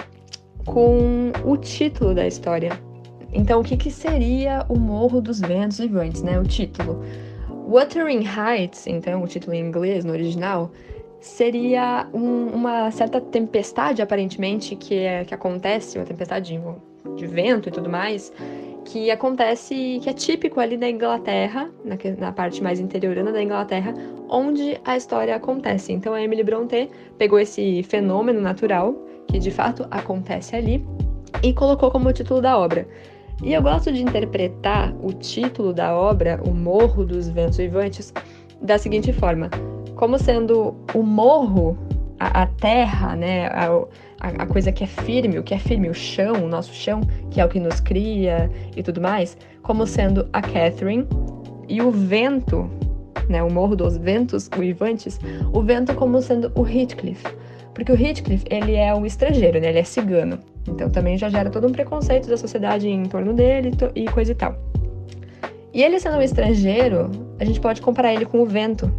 com 0.69 1.31
o 1.43 1.57
título 1.57 2.13
da 2.13 2.27
história. 2.27 2.79
Então, 3.33 3.59
o 3.59 3.63
que, 3.63 3.75
que 3.75 3.91
seria 3.91 4.65
o 4.69 4.77
Morro 4.77 5.19
dos 5.19 5.39
Ventos 5.39 5.79
Vivantes, 5.79 6.21
né? 6.21 6.39
O 6.39 6.43
título. 6.43 7.03
Wuthering 7.67 8.23
Heights, 8.25 8.87
então, 8.87 9.23
o 9.23 9.27
título 9.27 9.53
em 9.53 9.65
inglês, 9.65 10.05
no 10.05 10.11
original, 10.11 10.71
seria 11.19 12.07
um, 12.13 12.47
uma 12.47 12.89
certa 12.91 13.19
tempestade, 13.19 14.01
aparentemente, 14.01 14.75
que, 14.75 14.95
é, 14.95 15.25
que 15.25 15.33
acontece, 15.33 15.97
uma 15.97 16.05
tempestade 16.05 16.53
de, 16.53 17.15
de 17.15 17.27
vento 17.27 17.69
e 17.69 17.71
tudo 17.71 17.89
mais, 17.89 18.31
que 18.85 19.11
acontece, 19.11 19.99
que 20.01 20.09
é 20.09 20.13
típico 20.13 20.59
ali 20.59 20.77
da 20.77 20.89
Inglaterra, 20.89 21.69
na, 21.83 21.97
na, 22.17 22.31
parte 22.31 22.63
mais 22.63 22.79
interiorana 22.79 23.31
da 23.31 23.41
Inglaterra, 23.41 23.93
onde 24.27 24.79
a 24.85 24.97
história 24.97 25.35
acontece. 25.35 25.91
Então 25.91 26.13
a 26.13 26.23
Emily 26.23 26.43
Brontë 26.43 26.89
pegou 27.17 27.39
esse 27.39 27.83
fenômeno 27.83 28.41
natural, 28.41 28.95
que 29.29 29.39
de 29.39 29.51
fato 29.51 29.87
acontece 29.91 30.55
ali, 30.55 30.85
e 31.43 31.53
colocou 31.53 31.91
como 31.91 32.11
título 32.11 32.41
da 32.41 32.57
obra. 32.57 32.87
E 33.41 33.53
eu 33.53 33.61
gosto 33.61 33.91
de 33.91 34.01
interpretar 34.01 34.93
o 35.01 35.13
título 35.13 35.71
da 35.71 35.95
obra, 35.95 36.41
O 36.45 36.53
Morro 36.53 37.05
dos 37.05 37.29
Ventos 37.29 37.57
Vivantes, 37.57 38.13
da 38.61 38.77
seguinte 38.77 39.13
forma: 39.13 39.49
como 39.95 40.17
sendo 40.17 40.75
o 40.93 41.03
morro, 41.03 41.77
a, 42.19 42.41
a 42.41 42.45
terra, 42.47 43.15
né, 43.15 43.47
a, 43.47 43.69
a, 44.19 44.45
coisa 44.45 44.71
que 44.71 44.83
é 44.83 44.87
firme, 44.87 45.39
o 45.39 45.43
que 45.43 45.53
é 45.53 45.59
firme, 45.59 45.89
o 45.89 45.93
chão, 45.93 46.43
o 46.43 46.47
nosso 46.49 46.73
chão, 46.73 46.99
que 47.31 47.39
é 47.39 47.45
o 47.45 47.49
que 47.49 47.59
nos 47.59 47.79
cria 47.79 48.51
e 48.75 48.83
tudo 48.83 48.99
mais, 48.99 49.37
como 49.61 49.87
sendo 49.87 50.27
a 50.33 50.41
Catherine, 50.41 51.07
e 51.69 51.81
o 51.81 51.91
vento, 51.91 52.69
né, 53.29 53.41
o 53.41 53.49
Morro 53.49 53.75
dos 53.75 53.95
Ventos 53.95 54.49
Uivantes, 54.57 55.17
o 55.53 55.61
vento 55.61 55.95
como 55.95 56.21
sendo 56.21 56.51
o 56.55 56.67
Heathcliff. 56.67 57.23
Porque 57.79 57.93
o 57.93 57.95
Heathcliff, 57.95 58.43
ele 58.49 58.75
é 58.75 58.93
um 58.93 59.05
estrangeiro, 59.05 59.59
né, 59.59 59.69
ele 59.69 59.79
é 59.79 59.83
cigano. 59.83 60.37
Então 60.67 60.89
também 60.89 61.17
já 61.17 61.29
gera 61.29 61.49
todo 61.49 61.65
um 61.65 61.71
preconceito 61.71 62.27
da 62.27 62.35
sociedade 62.35 62.89
em 62.89 63.05
torno 63.05 63.33
dele 63.33 63.71
e 63.95 64.05
coisa 64.07 64.33
e 64.33 64.35
tal. 64.35 64.53
E 65.73 65.81
ele 65.81 65.97
sendo 65.97 66.17
um 66.17 66.21
estrangeiro, 66.21 67.09
a 67.39 67.45
gente 67.45 67.59
pode 67.61 67.81
comparar 67.81 68.13
ele 68.13 68.25
com 68.25 68.41
o 68.41 68.45
vento, 68.45 68.91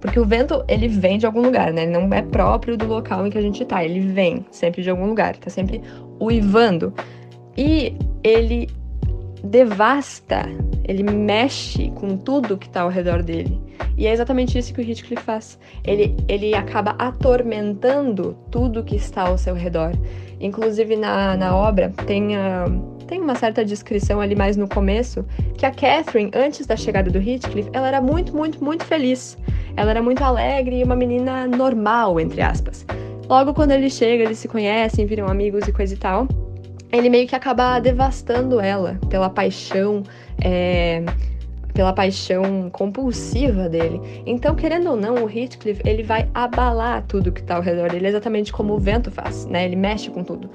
porque 0.00 0.18
o 0.18 0.24
vento, 0.24 0.64
ele 0.66 0.88
vem 0.88 1.16
de 1.16 1.26
algum 1.26 1.40
lugar, 1.40 1.72
né? 1.72 1.84
Ele 1.84 1.92
não 1.92 2.12
é 2.12 2.20
próprio 2.20 2.76
do 2.76 2.86
local 2.86 3.26
em 3.26 3.30
que 3.30 3.38
a 3.38 3.40
gente 3.40 3.64
tá. 3.64 3.84
Ele 3.84 4.00
vem 4.00 4.44
sempre 4.50 4.82
de 4.82 4.90
algum 4.90 5.06
lugar, 5.06 5.36
tá 5.36 5.48
sempre 5.48 5.80
uivando. 6.20 6.92
E 7.56 7.96
ele 8.22 8.68
devasta, 9.44 10.42
ele 10.84 11.02
mexe 11.02 11.90
com 11.92 12.16
tudo 12.16 12.58
que 12.58 12.68
tá 12.68 12.82
ao 12.82 12.88
redor 12.88 13.22
dele. 13.22 13.60
E 13.96 14.06
é 14.06 14.12
exatamente 14.12 14.58
isso 14.58 14.72
que 14.74 14.80
o 14.80 14.84
Heathcliff 14.88 15.22
faz. 15.22 15.58
Ele, 15.84 16.16
ele 16.28 16.54
acaba 16.54 16.92
atormentando 16.98 18.36
tudo 18.50 18.84
que 18.84 18.96
está 18.96 19.28
ao 19.28 19.38
seu 19.38 19.54
redor. 19.54 19.92
Inclusive 20.40 20.96
na, 20.96 21.36
na 21.36 21.56
obra 21.56 21.92
tem, 22.06 22.36
uh, 22.36 22.96
tem 23.06 23.20
uma 23.20 23.34
certa 23.34 23.64
descrição 23.64 24.20
ali 24.20 24.34
mais 24.34 24.56
no 24.56 24.68
começo 24.68 25.24
que 25.56 25.64
a 25.64 25.70
Catherine, 25.70 26.30
antes 26.34 26.66
da 26.66 26.76
chegada 26.76 27.10
do 27.10 27.18
Heathcliff, 27.18 27.70
ela 27.72 27.88
era 27.88 28.00
muito, 28.00 28.36
muito, 28.36 28.62
muito 28.62 28.84
feliz. 28.84 29.38
Ela 29.76 29.92
era 29.92 30.02
muito 30.02 30.22
alegre 30.22 30.80
e 30.80 30.84
uma 30.84 30.96
menina 30.96 31.46
normal, 31.46 32.20
entre 32.20 32.42
aspas. 32.42 32.84
Logo 33.28 33.54
quando 33.54 33.70
ele 33.70 33.88
chega, 33.88 34.24
eles 34.24 34.38
se 34.38 34.48
conhecem, 34.48 35.06
viram 35.06 35.28
amigos 35.28 35.66
e 35.66 35.72
coisa 35.72 35.94
e 35.94 35.96
tal. 35.96 36.28
Ele 36.92 37.08
meio 37.08 37.26
que 37.26 37.34
acaba 37.34 37.80
devastando 37.80 38.60
ela 38.60 38.98
pela 39.08 39.28
paixão, 39.28 40.02
é, 40.44 41.02
pela 41.72 41.92
paixão 41.92 42.70
compulsiva 42.70 43.68
dele. 43.68 44.00
Então, 44.24 44.54
querendo 44.54 44.90
ou 44.90 44.96
não, 44.96 45.24
o 45.24 45.30
Heathcliff 45.30 45.82
ele 45.84 46.04
vai 46.04 46.28
abalar 46.32 47.04
tudo 47.08 47.32
que 47.32 47.42
tá 47.42 47.56
ao 47.56 47.62
redor 47.62 47.90
dele, 47.90 48.06
exatamente 48.06 48.52
como 48.52 48.74
o 48.74 48.78
vento 48.78 49.10
faz, 49.10 49.46
né? 49.46 49.64
Ele 49.64 49.74
mexe 49.74 50.10
com 50.10 50.22
tudo. 50.22 50.48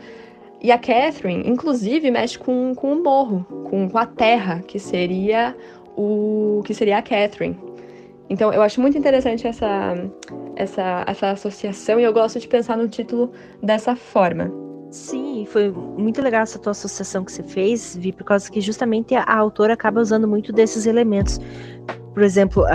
E 0.62 0.72
a 0.72 0.78
Catherine, 0.78 1.50
inclusive, 1.50 2.10
mexe 2.12 2.38
com, 2.38 2.74
com 2.76 2.94
o 2.94 3.04
morro, 3.04 3.46
com, 3.70 3.90
com 3.90 3.98
a 3.98 4.06
terra, 4.06 4.62
que 4.66 4.80
seria 4.80 5.56
o 5.98 6.62
que 6.66 6.74
seria 6.74 6.98
a 6.98 7.02
Catherine. 7.02 7.58
Então, 8.30 8.54
eu 8.54 8.62
acho 8.62 8.80
muito 8.80 8.98
interessante 8.98 9.48
essa, 9.48 9.96
essa, 10.56 11.04
essa 11.08 11.32
associação 11.32 12.00
e 12.00 12.04
eu 12.04 12.14
gosto 12.14 12.40
de 12.40 12.48
pensar 12.48 12.78
no 12.78 12.88
título 12.88 13.32
dessa 13.62 13.96
forma. 13.96 14.69
Sim, 14.92 15.46
foi 15.46 15.70
muito 15.70 16.20
legal 16.20 16.42
essa 16.42 16.58
tua 16.58 16.72
associação 16.72 17.24
que 17.24 17.32
você 17.32 17.44
fez, 17.44 17.96
Vi, 17.96 18.12
por 18.12 18.24
causa 18.24 18.50
que 18.50 18.60
justamente 18.60 19.14
a, 19.14 19.24
autora 19.36 19.74
acaba 19.74 20.02
usando 20.02 20.28
muito 20.28 20.52
desses 20.52 20.88
elementos. 20.88 21.40
Por 22.12 22.24
exemplo, 22.24 22.66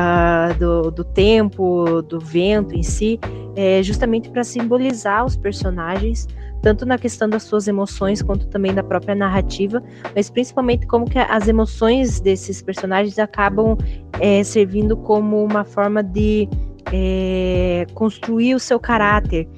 do, 0.58 0.92
do 0.92 1.04
tempo, 1.04 2.00
do 2.02 2.20
vento 2.20 2.74
em 2.74 2.84
si, 2.84 3.18
é 3.56 3.82
justamente 3.82 4.30
para 4.30 4.44
simbolizar 4.44 5.24
os 5.24 5.36
personagens, 5.36 6.28
tanto 6.62 6.86
na 6.86 6.96
questão 6.96 7.28
das 7.28 7.42
suas 7.42 7.66
emoções 7.66 8.22
quanto 8.22 8.46
também 8.46 8.72
da 8.72 8.82
própria 8.82 9.14
narrativa, 9.14 9.82
mas 10.14 10.30
principalmente 10.30 10.86
como 10.86 11.04
que 11.04 11.18
as 11.18 11.48
emoções 11.48 12.20
desses 12.20 12.62
personagens 12.62 13.18
acabam 13.18 13.76
é, 14.20 14.42
servindo 14.44 14.96
como 14.96 15.44
uma 15.44 15.64
forma 15.64 16.02
de 16.02 16.48
é, 16.92 17.86
construir 17.92 18.54
o 18.54 18.60
seu 18.60 18.78
caráter. 18.78 19.48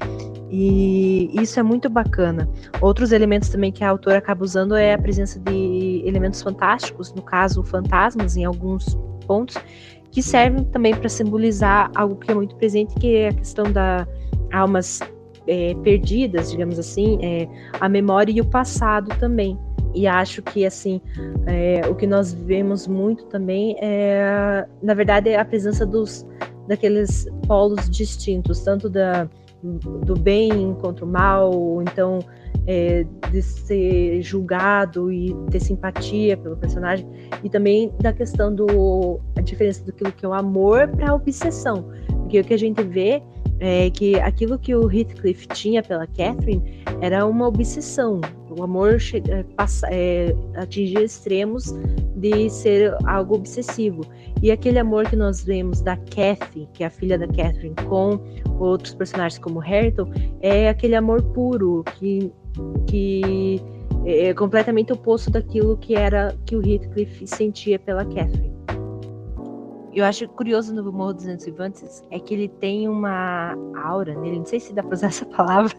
E 0.51 1.31
isso 1.41 1.59
é 1.59 1.63
muito 1.63 1.89
bacana. 1.91 2.49
Outros 2.81 3.13
elementos 3.13 3.49
também 3.49 3.73
que 3.73 3.83
a 3.83 3.91
autora 3.91 4.19
acaba 4.19 4.45
usando 4.45 4.77
é 4.77 4.95
a 4.95 4.99
presença 4.99 5.41
de 5.41 6.03
elementos 6.05 6.41
fantásticos, 6.41 7.13
no 7.13 7.23
caso, 7.23 7.63
fantasmas 7.65 8.37
em 8.37 8.45
alguns 8.45 8.97
pontos, 9.27 9.57
que 10.11 10.23
servem 10.23 10.65
também 10.65 10.95
para 10.95 11.09
simbolizar 11.09 11.91
algo 11.95 12.17
que 12.17 12.31
é 12.31 12.35
muito 12.35 12.55
presente, 12.57 12.95
que 12.95 13.17
é 13.17 13.29
a 13.29 13.35
questão 13.35 13.71
da 13.71 14.07
almas 14.53 15.01
é, 15.49 15.75
perdidas, 15.83 16.51
digamos 16.51 16.79
assim, 16.79 17.19
é, 17.23 17.49
a 17.81 17.89
memória 17.89 18.33
e 18.33 18.41
o 18.41 18.45
passado 18.45 19.09
também. 19.19 19.59
E 19.95 20.07
acho 20.07 20.43
que 20.43 20.65
assim 20.67 21.01
é, 21.47 21.81
o 21.89 21.95
que 21.95 22.07
nós 22.07 22.33
vemos 22.33 22.87
muito 22.87 23.25
também 23.27 23.77
é, 23.81 24.67
na 24.83 24.95
verdade, 24.95 25.31
é 25.31 25.39
a 25.39 25.45
presença 25.45 25.87
dos 25.87 26.27
daqueles 26.69 27.27
polos 27.47 27.89
distintos, 27.89 28.61
tanto 28.61 28.91
da 28.91 29.29
do 30.05 30.15
bem 30.15 30.75
contra 30.81 31.05
o 31.05 31.09
mal, 31.09 31.51
ou 31.51 31.83
então 31.83 32.19
é, 32.67 33.05
de 33.31 33.43
ser 33.43 34.23
julgado 34.23 35.13
e 35.13 35.35
ter 35.51 35.61
simpatia 35.61 36.37
pelo 36.37 36.57
personagem, 36.57 37.07
e 37.43 37.49
também 37.49 37.93
da 38.01 38.13
questão 38.13 38.55
do 38.55 39.21
a 39.37 39.41
diferença 39.41 39.85
do 39.85 39.93
que 39.93 40.25
é 40.25 40.29
o 40.29 40.33
amor 40.33 40.89
para 40.89 41.11
a 41.11 41.15
obsessão, 41.15 41.85
porque 42.23 42.41
o 42.41 42.45
que 42.45 42.55
a 42.55 42.59
gente 42.59 42.83
vê 42.83 43.23
é 43.61 43.89
que 43.91 44.17
aquilo 44.21 44.59
que 44.59 44.75
o 44.75 44.91
Heathcliff 44.91 45.47
tinha 45.49 45.83
pela 45.83 46.07
Catherine 46.07 46.83
era 47.01 47.25
uma 47.27 47.47
obsessão. 47.47 48.21
O 48.59 48.63
amor 48.63 48.99
é, 49.29 49.43
passa, 49.55 49.87
é, 49.91 50.35
atingia 50.57 51.03
extremos 51.03 51.75
de 52.17 52.49
ser 52.49 52.97
algo 53.05 53.35
obsessivo. 53.35 54.03
E 54.43 54.51
aquele 54.51 54.79
amor 54.79 55.09
que 55.09 55.17
nós 55.17 55.45
vemos 55.45 55.81
da 55.83 55.97
Kathy, 55.97 56.69
que 56.73 56.83
é 56.83 56.87
a 56.87 56.91
filha 56.91 57.19
da 57.19 57.27
Catherine, 57.27 57.75
com 57.87 58.19
outros 58.59 58.95
personagens 58.95 59.39
como 59.39 59.59
Harrington, 59.59 60.11
é 60.41 60.69
aquele 60.69 60.95
amor 60.95 61.23
puro 61.23 61.85
que, 61.99 62.33
que 62.87 63.61
é 64.07 64.33
completamente 64.33 64.93
oposto 64.93 65.31
daquilo 65.31 65.77
que 65.77 65.95
era 65.95 66.35
que 66.47 66.57
o 66.57 66.67
Heathcliff 66.67 67.27
sentia 67.27 67.79
pela 67.79 68.05
Catherine 68.05 68.57
eu 69.97 70.05
acho 70.05 70.29
curioso 70.29 70.75
no 70.75 70.93
Morro 70.93 71.15
dos 71.15 71.25
Ventos 71.25 72.03
é 72.11 72.19
que 72.19 72.35
ele 72.35 72.49
tem 72.49 72.87
uma 72.87 73.57
aura 73.83 74.15
nele, 74.15 74.41
não 74.41 74.45
sei 74.45 74.61
se 74.61 74.75
dá 74.75 74.83
pra 74.83 74.93
usar 74.93 75.07
essa 75.09 75.25
palavra, 75.25 75.75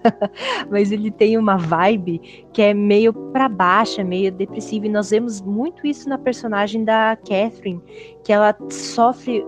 mas 0.71 0.91
ele 0.91 1.11
tem 1.11 1.37
uma 1.37 1.55
vibe 1.55 2.19
que 2.51 2.63
é 2.63 2.73
meio 2.73 3.13
para 3.13 3.47
baixa, 3.47 4.03
meio 4.03 4.31
depressiva, 4.31 4.87
e 4.87 4.89
nós 4.89 5.11
vemos 5.11 5.39
muito 5.39 5.85
isso 5.85 6.09
na 6.09 6.17
personagem 6.17 6.83
da 6.83 7.15
Catherine, 7.15 7.79
que 8.23 8.33
ela 8.33 8.57
sofre 8.71 9.45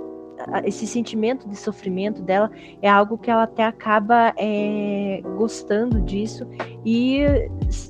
esse 0.64 0.88
sentimento 0.88 1.50
de 1.50 1.56
sofrimento 1.56 2.22
dela 2.22 2.50
é 2.82 2.90
algo 2.90 3.18
que 3.18 3.30
ela 3.30 3.44
até 3.44 3.66
acaba 3.66 4.34
é, 4.38 5.22
gostando 5.38 6.00
disso 6.00 6.48
e 6.86 7.26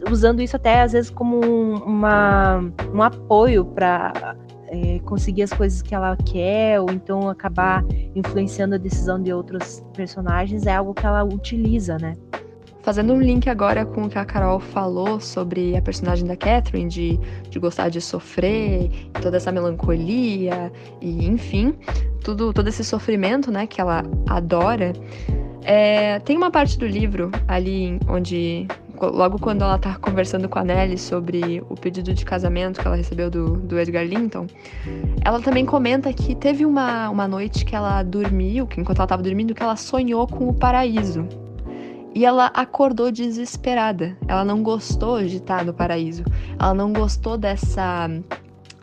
usando 0.10 0.42
isso 0.42 0.56
até 0.56 0.82
às 0.82 0.94
vezes 0.94 1.12
como 1.12 1.46
um, 1.46 1.76
uma, 1.76 2.60
um 2.92 3.04
apoio 3.04 3.64
para 3.66 4.36
é, 4.70 5.00
conseguir 5.00 5.44
as 5.44 5.52
coisas 5.52 5.82
que 5.82 5.94
ela 5.94 6.16
quer, 6.18 6.80
ou 6.80 6.90
então 6.92 7.30
acabar 7.30 7.84
influenciando 8.16 8.76
a 8.76 8.78
decisão 8.78 9.22
de 9.22 9.34
outros 9.34 9.84
personagens, 9.94 10.66
é 10.66 10.76
algo 10.76 10.94
que 10.94 11.06
ela 11.06 11.24
utiliza, 11.24 11.98
né? 11.98 12.16
fazendo 12.82 13.14
um 13.14 13.22
link 13.22 13.48
agora 13.50 13.86
com 13.86 14.06
o 14.06 14.10
que 14.10 14.18
a 14.18 14.26
Carol 14.26 14.60
falou 14.60 15.20
sobre 15.20 15.78
a 15.78 15.82
personagem 15.82 16.26
da 16.26 16.36
Catherine, 16.36 16.90
de, 16.90 17.20
de 17.50 17.60
gostar 17.60 17.90
de 17.90 18.02
sofrer, 18.02 18.90
toda 19.22 19.38
essa 19.38 19.52
melancolia, 19.52 20.72
e 21.02 21.28
enfim, 21.28 21.76
tudo, 22.24 22.54
todo 22.54 22.68
esse 22.68 22.84
sofrimento 22.84 23.52
né, 23.52 23.68
que 23.68 23.80
ela 23.80 24.04
adora. 24.28 24.94
É, 25.62 26.20
tem 26.20 26.38
uma 26.38 26.50
parte 26.50 26.80
do 26.80 26.88
livro 26.88 27.30
ali 27.48 28.00
onde 28.08 28.66
logo 29.02 29.40
quando 29.40 29.64
ela 29.64 29.78
tá 29.78 29.96
conversando 29.96 30.50
com 30.50 30.60
a 30.60 30.64
Nelly 30.64 30.98
sobre 30.98 31.64
o 31.70 31.76
pedido 31.76 32.14
de 32.14 32.26
casamento 32.26 32.80
que 32.80 32.88
ela 32.88 32.96
recebeu 32.96 33.30
do, 33.30 33.58
do 33.58 33.80
Edgar 33.80 34.06
Linton, 34.06 34.48
ela 35.24 35.40
também 35.42 35.66
comenta 35.66 36.12
que 36.14 36.36
teve 36.36 36.66
uma, 36.66 37.10
uma 37.10 37.28
noite 37.28 37.66
que 37.66 37.76
ela 37.76 38.04
dormiu, 38.04 38.68
que 38.68 38.80
enquanto 38.82 39.00
ela 39.00 39.08
tava 39.08 39.24
dormindo, 39.24 39.54
que 39.54 39.64
ela 39.64 39.76
sonhou 39.76 40.28
com 40.28 40.50
o 40.50 40.54
paraíso. 40.54 41.28
E 42.14 42.26
ela 42.26 42.48
acordou 42.48 43.12
desesperada. 43.12 44.18
Ela 44.28 44.44
não 44.44 44.64
gostou 44.64 45.24
de 45.24 45.38
estar 45.38 45.64
no 45.64 45.74
paraíso. 45.74 46.24
Ela 46.60 46.74
não 46.74 46.92
gostou 46.92 47.38
dessa 47.38 48.10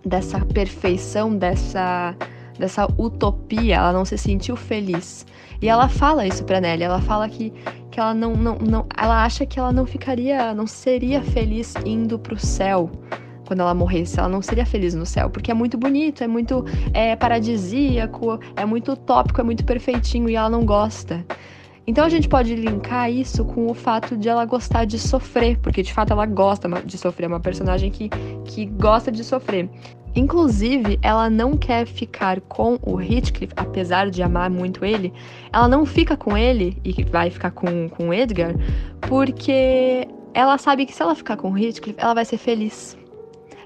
dessa 0.05 0.39
perfeição, 0.41 1.37
dessa 1.37 2.15
dessa 2.59 2.87
utopia. 2.97 3.77
Ela 3.77 3.93
não 3.93 4.05
se 4.05 4.17
sentiu 4.17 4.57
feliz. 4.57 5.27
E 5.61 5.69
ela 5.69 5.89
fala 5.89 6.27
isso 6.27 6.45
pra 6.45 6.61
Nelly. 6.61 6.85
Ela 6.85 7.01
fala 7.01 7.29
que 7.29 7.53
que 7.97 8.01
ela 8.01 8.13
não, 8.13 8.37
não, 8.37 8.59
não 8.59 8.87
ela 8.95 9.25
acha 9.25 9.47
que 9.47 9.59
ela 9.59 9.73
não 9.73 9.87
ficaria, 9.87 10.53
não 10.53 10.67
seria 10.67 11.23
feliz 11.23 11.73
indo 11.83 12.19
pro 12.19 12.39
céu 12.39 12.91
quando 13.47 13.61
ela 13.61 13.73
morresse, 13.73 14.19
ela 14.19 14.29
não 14.29 14.43
seria 14.43 14.67
feliz 14.67 14.93
no 14.93 15.07
céu, 15.07 15.31
porque 15.31 15.51
é 15.51 15.55
muito 15.55 15.79
bonito, 15.79 16.23
é 16.23 16.27
muito 16.27 16.63
é, 16.93 17.17
paradisíaco, 17.17 18.39
é 18.55 18.67
muito 18.67 18.93
utópico, 18.93 19.41
é 19.41 19.45
muito 19.45 19.65
perfeitinho 19.65 20.29
e 20.29 20.37
ela 20.37 20.51
não 20.51 20.67
gosta. 20.67 21.25
Então 21.87 22.05
a 22.05 22.09
gente 22.09 22.29
pode 22.29 22.55
linkar 22.55 23.11
isso 23.11 23.45
com 23.45 23.71
o 23.71 23.75
fato 23.75 24.17
de 24.17 24.29
ela 24.29 24.45
gostar 24.45 24.85
de 24.85 24.99
sofrer, 24.99 25.57
porque 25.59 25.83
de 25.83 25.93
fato 25.93 26.13
ela 26.13 26.27
gosta 26.27 26.69
de 26.85 26.99
sofrer, 26.99 27.27
é 27.27 27.29
uma 27.29 27.41
personagem 27.41 27.91
que, 27.91 28.09
que 28.45 28.67
gosta 28.67 29.13
de 29.13 29.23
sofrer. 29.23 29.71
Inclusive, 30.17 30.99
ela 31.03 31.29
não 31.29 31.59
quer 31.59 31.87
ficar 31.87 32.41
com 32.41 32.79
o 32.83 33.01
Heathcliff, 33.01 33.53
apesar 33.55 34.11
de 34.11 34.23
amar 34.23 34.49
muito 34.49 34.83
ele. 34.83 35.13
Ela 35.53 35.69
não 35.69 35.85
fica 35.85 36.17
com 36.17 36.37
ele 36.37 36.81
e 36.83 37.05
vai 37.05 37.31
ficar 37.31 37.51
com, 37.51 37.89
com 37.91 38.09
o 38.09 38.15
Edgar, 38.15 38.55
porque 39.03 40.09
ela 40.33 40.57
sabe 40.57 40.87
que 40.87 40.95
se 40.95 41.03
ela 41.03 41.15
ficar 41.15 41.37
com 41.37 41.53
o 41.53 41.59
Heathcliff, 41.59 42.01
ela 42.01 42.15
vai 42.15 42.25
ser 42.25 42.39
feliz. 42.39 42.97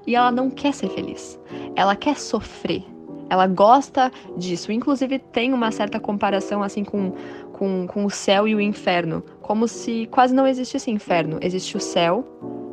E 0.07 0.17
ela 0.17 0.33
não 0.33 0.51
quer 0.51 0.75
ser 0.75 0.89
feliz. 0.89 1.39
Ela 1.77 1.95
quer 1.95 2.17
sofrer. 2.17 2.85
Ela 3.31 3.47
gosta 3.47 4.11
disso. 4.37 4.73
Inclusive, 4.73 5.21
tem 5.21 5.53
uma 5.53 5.71
certa 5.71 6.01
comparação 6.01 6.65
assim 6.65 6.83
com, 6.83 7.13
com, 7.61 7.87
com 7.87 8.07
o 8.07 8.11
céu 8.11 8.49
e 8.49 8.55
o 8.55 8.61
inferno. 8.61 9.23
Como 9.43 9.69
se 9.69 10.09
quase 10.11 10.35
não 10.35 10.47
existisse 10.47 10.91
inferno. 10.91 11.39
Existe 11.43 11.77
o 11.77 11.81
céu 11.81 12.25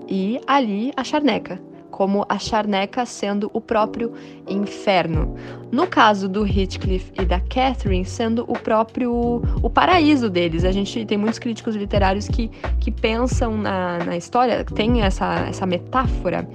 e 0.08 0.40
ali 0.48 0.94
a 0.96 1.04
charneca 1.04 1.62
como 1.90 2.24
a 2.30 2.38
charneca 2.38 3.08
sendo 3.08 3.50
o 3.54 3.60
próprio 3.60 4.14
inferno. 4.48 5.36
No 5.72 5.88
caso 5.88 6.30
do 6.30 6.46
Heathcliff 6.46 7.12
e 7.20 7.26
da 7.26 7.40
Catherine, 7.40 8.06
sendo 8.06 8.44
o 8.48 8.54
próprio 8.54 9.42
o 9.64 9.70
paraíso 9.70 10.30
deles. 10.30 10.64
A 10.64 10.72
gente 10.72 11.04
tem 11.08 11.18
muitos 11.18 11.40
críticos 11.40 11.76
literários 11.76 12.28
que, 12.28 12.50
que 12.80 12.92
pensam 12.92 13.58
na, 13.58 13.98
na 14.06 14.16
história, 14.16 14.64
tem 14.64 15.02
essa, 15.02 15.48
essa 15.50 15.66
metáfora 15.66 16.48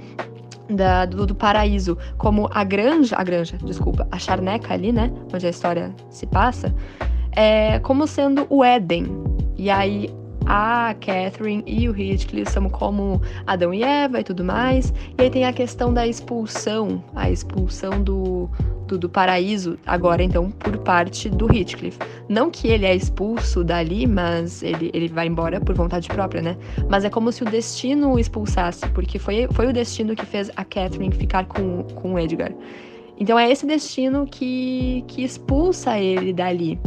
da, 0.69 1.05
do, 1.05 1.25
do, 1.25 1.35
paraíso, 1.35 1.97
como 2.17 2.49
a 2.53 2.63
granja, 2.63 3.17
a 3.17 3.23
granja, 3.23 3.57
desculpa, 3.57 4.07
a 4.09 4.17
charneca 4.17 4.73
ali, 4.73 4.93
né, 4.93 5.11
onde 5.33 5.45
a 5.45 5.49
história 5.49 5.93
se 6.09 6.25
passa, 6.25 6.73
é 7.35 7.79
como 7.79 8.07
sendo 8.07 8.45
o 8.49 8.63
Éden. 8.63 9.05
E 9.57 9.69
aí 9.69 10.09
a 10.45 10.93
Catherine 10.99 11.63
e 11.65 11.87
o 11.87 11.97
Heathcliff 11.97 12.51
são 12.51 12.69
como 12.69 13.21
Adão 13.47 13.73
e 13.73 13.83
Eva 13.83 14.19
e 14.19 14.23
tudo 14.23 14.43
mais. 14.43 14.93
E 15.17 15.23
aí 15.23 15.29
tem 15.29 15.45
a 15.45 15.53
questão 15.53 15.93
da 15.93 16.05
expulsão, 16.05 17.03
a 17.15 17.29
expulsão 17.29 18.01
do, 18.03 18.49
do, 18.87 18.97
do, 18.97 19.09
paraíso, 19.09 19.77
agora 19.85 20.23
então 20.23 20.51
por 20.51 20.77
parte 20.79 21.29
do 21.29 21.45
Heathcliff. 21.53 21.97
Não 22.27 22.49
que 22.49 22.67
ele 22.67 22.85
é 22.85 22.95
expulso 22.95 23.63
dali, 23.63 24.05
mas 24.05 24.61
ele, 24.63 24.91
ele 24.93 25.07
vai 25.07 25.27
embora 25.27 25.61
por 25.61 25.75
vontade 25.75 26.07
própria, 26.09 26.41
né? 26.41 26.57
Mas 26.89 27.05
é 27.05 27.09
como 27.09 27.31
se 27.31 27.43
o 27.43 27.45
destino 27.45 28.13
o 28.13 28.19
expulsasse, 28.19 28.87
porque 28.89 29.17
foi, 29.17 29.47
foi 29.51 29.67
o 29.67 29.73
destino 29.73 30.15
que 30.15 30.25
fez 30.25 30.49
a 30.55 30.65
Catherine 30.65 31.13
ficar 31.15 31.45
com, 31.45 31.83
com 31.95 32.13
o 32.13 32.19
Edgar. 32.19 32.51
Então 33.17 33.37
é 33.37 33.49
esse 33.49 33.65
destino 33.65 34.25
que, 34.25 35.03
que 35.07 35.23
expulsa 35.23 35.97
ele 35.97 36.33
dali. 36.33 36.79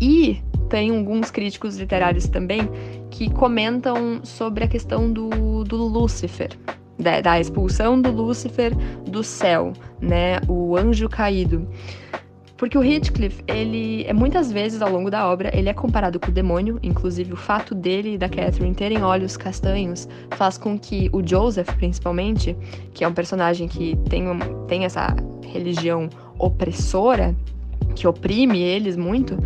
E 0.00 0.42
tem 0.68 0.90
alguns 0.90 1.30
críticos 1.30 1.76
literários 1.76 2.28
também 2.28 2.68
que 3.10 3.30
comentam 3.30 4.20
sobre 4.24 4.64
a 4.64 4.68
questão 4.68 5.12
do, 5.12 5.64
do 5.64 5.76
Lúcifer, 5.76 6.50
da, 6.98 7.20
da, 7.20 7.40
expulsão 7.40 8.00
do 8.00 8.10
Lúcifer 8.10 8.74
do 9.08 9.22
céu, 9.22 9.72
né, 10.00 10.38
o 10.48 10.76
anjo 10.76 11.08
caído. 11.08 11.66
Porque 12.56 12.76
o 12.78 12.82
Heathcliff, 12.82 13.44
ele 13.46 14.04
é 14.04 14.14
muitas 14.14 14.50
vezes 14.50 14.80
ao 14.80 14.90
longo 14.90 15.10
da 15.10 15.28
obra, 15.28 15.50
ele 15.54 15.68
é 15.68 15.74
comparado 15.74 16.18
com 16.18 16.30
o 16.30 16.32
demônio, 16.32 16.78
inclusive 16.82 17.34
o 17.34 17.36
fato 17.36 17.74
dele 17.74 18.14
e 18.14 18.18
da 18.18 18.30
Catherine 18.30 18.74
terem 18.74 19.02
olhos 19.02 19.36
castanhos 19.36 20.08
faz 20.36 20.56
com 20.56 20.78
que 20.78 21.10
o 21.12 21.26
Joseph, 21.26 21.68
principalmente, 21.76 22.56
que 22.94 23.04
é 23.04 23.08
um 23.08 23.12
personagem 23.12 23.68
que 23.68 23.94
tem, 24.08 24.24
tem 24.66 24.84
essa 24.86 25.14
religião 25.52 26.08
opressora, 26.38 27.36
que 27.94 28.06
oprime 28.06 28.62
eles 28.62 28.96
muito, 28.96 29.38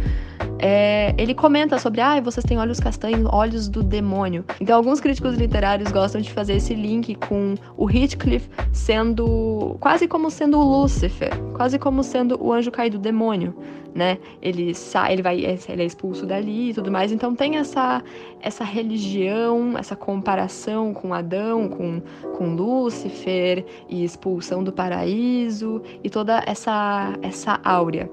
é, 0.59 1.15
ele 1.17 1.35
comenta 1.35 1.79
sobre, 1.79 2.01
ah, 2.01 2.21
vocês 2.21 2.45
têm 2.45 2.59
olhos 2.59 2.79
castanhos, 2.79 3.27
olhos 3.33 3.69
do 3.69 3.83
demônio. 3.83 4.45
Então, 4.61 4.77
alguns 4.77 5.01
críticos 5.01 5.35
literários 5.35 5.91
gostam 5.91 6.21
de 6.21 6.31
fazer 6.31 6.55
esse 6.55 6.75
link 6.75 7.15
com 7.15 7.55
o 7.77 7.91
Heathcliff 7.91 8.49
sendo 8.73 9.77
quase 9.81 10.07
como 10.07 10.31
sendo 10.31 10.59
o 10.59 10.63
Lúcifer, 10.63 11.31
quase 11.55 11.79
como 11.79 12.03
sendo 12.03 12.43
o 12.43 12.53
anjo 12.53 12.71
caído 12.71 12.99
do 12.99 13.03
demônio, 13.03 13.57
né? 13.95 14.19
Ele 14.43 14.75
sai, 14.75 15.15
ele 15.15 15.23
vai, 15.23 15.39
ele 15.39 15.83
é 15.83 15.85
expulso 15.85 16.27
dali 16.27 16.71
e 16.71 16.75
tudo 16.75 16.91
mais. 16.91 17.11
Então, 17.11 17.35
tem 17.35 17.57
essa 17.57 18.03
essa 18.43 18.65
religião, 18.65 19.77
essa 19.79 19.97
comparação 19.97 20.93
com 20.93 21.15
Adão, 21.15 21.69
com 21.69 22.03
com 22.37 22.55
Lúcifer 22.55 23.65
e 23.89 24.05
expulsão 24.05 24.63
do 24.63 24.73
paraíso 24.73 25.83
e 26.05 26.11
toda 26.11 26.43
essa 26.47 27.15
essa 27.23 27.59
áurea. 27.65 28.11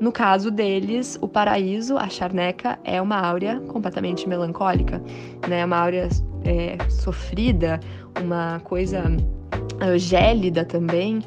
No 0.00 0.10
caso 0.10 0.50
deles, 0.50 1.18
o 1.20 1.28
paraíso, 1.28 1.96
a 1.96 2.08
charneca, 2.08 2.78
é 2.84 3.00
uma 3.00 3.16
áurea 3.16 3.60
completamente 3.60 4.28
melancólica, 4.28 5.00
né? 5.48 5.64
Uma 5.64 5.78
áurea 5.78 6.08
é, 6.44 6.76
sofrida, 6.90 7.78
uma 8.22 8.60
coisa 8.60 9.04
uh, 9.06 9.98
gélida 9.98 10.64
também. 10.64 11.20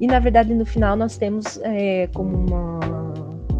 E 0.00 0.06
na 0.06 0.18
verdade, 0.18 0.54
no 0.54 0.66
final, 0.66 0.96
nós 0.96 1.16
temos 1.16 1.58
é, 1.62 2.08
como 2.08 2.36
uma 2.36 2.80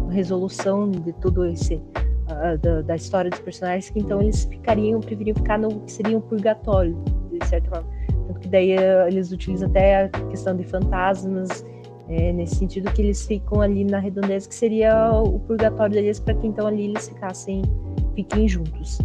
resolução 0.09 0.89
de 0.89 1.13
tudo 1.13 1.45
esse 1.45 1.75
uh, 1.75 2.57
da, 2.61 2.81
da, 2.81 2.95
história 2.95 3.29
dos 3.29 3.39
personagens 3.39 3.89
que 3.89 3.99
então 3.99 4.21
eles 4.21 4.45
ficariam, 4.45 4.99
preferiam 4.99 5.35
ficar 5.35 5.57
no 5.57 5.79
que 5.81 5.91
seria 5.91 6.17
um 6.17 6.21
purgatório, 6.21 6.97
de 7.31 7.45
certa 7.47 7.69
forma. 7.69 7.89
Tanto 8.27 8.39
que 8.39 8.47
daí 8.47 8.75
uh, 8.75 9.07
eles 9.07 9.31
utilizam 9.31 9.69
até 9.69 10.03
a 10.03 10.09
questão 10.09 10.55
de 10.55 10.63
fantasmas 10.63 11.63
é, 12.09 12.33
nesse 12.33 12.55
sentido 12.55 12.91
que 12.91 13.01
eles 13.01 13.25
ficam 13.25 13.61
ali 13.61 13.85
na 13.85 13.99
redondeza, 13.99 14.49
que 14.49 14.55
seria 14.55 15.11
o 15.13 15.39
purgatório 15.39 15.93
deles, 15.93 16.19
para 16.19 16.33
que 16.33 16.47
então 16.47 16.65
ali 16.65 16.85
eles 16.85 17.07
ficassem, 17.07 17.61
fiquem 18.15 18.47
juntos. 18.47 18.97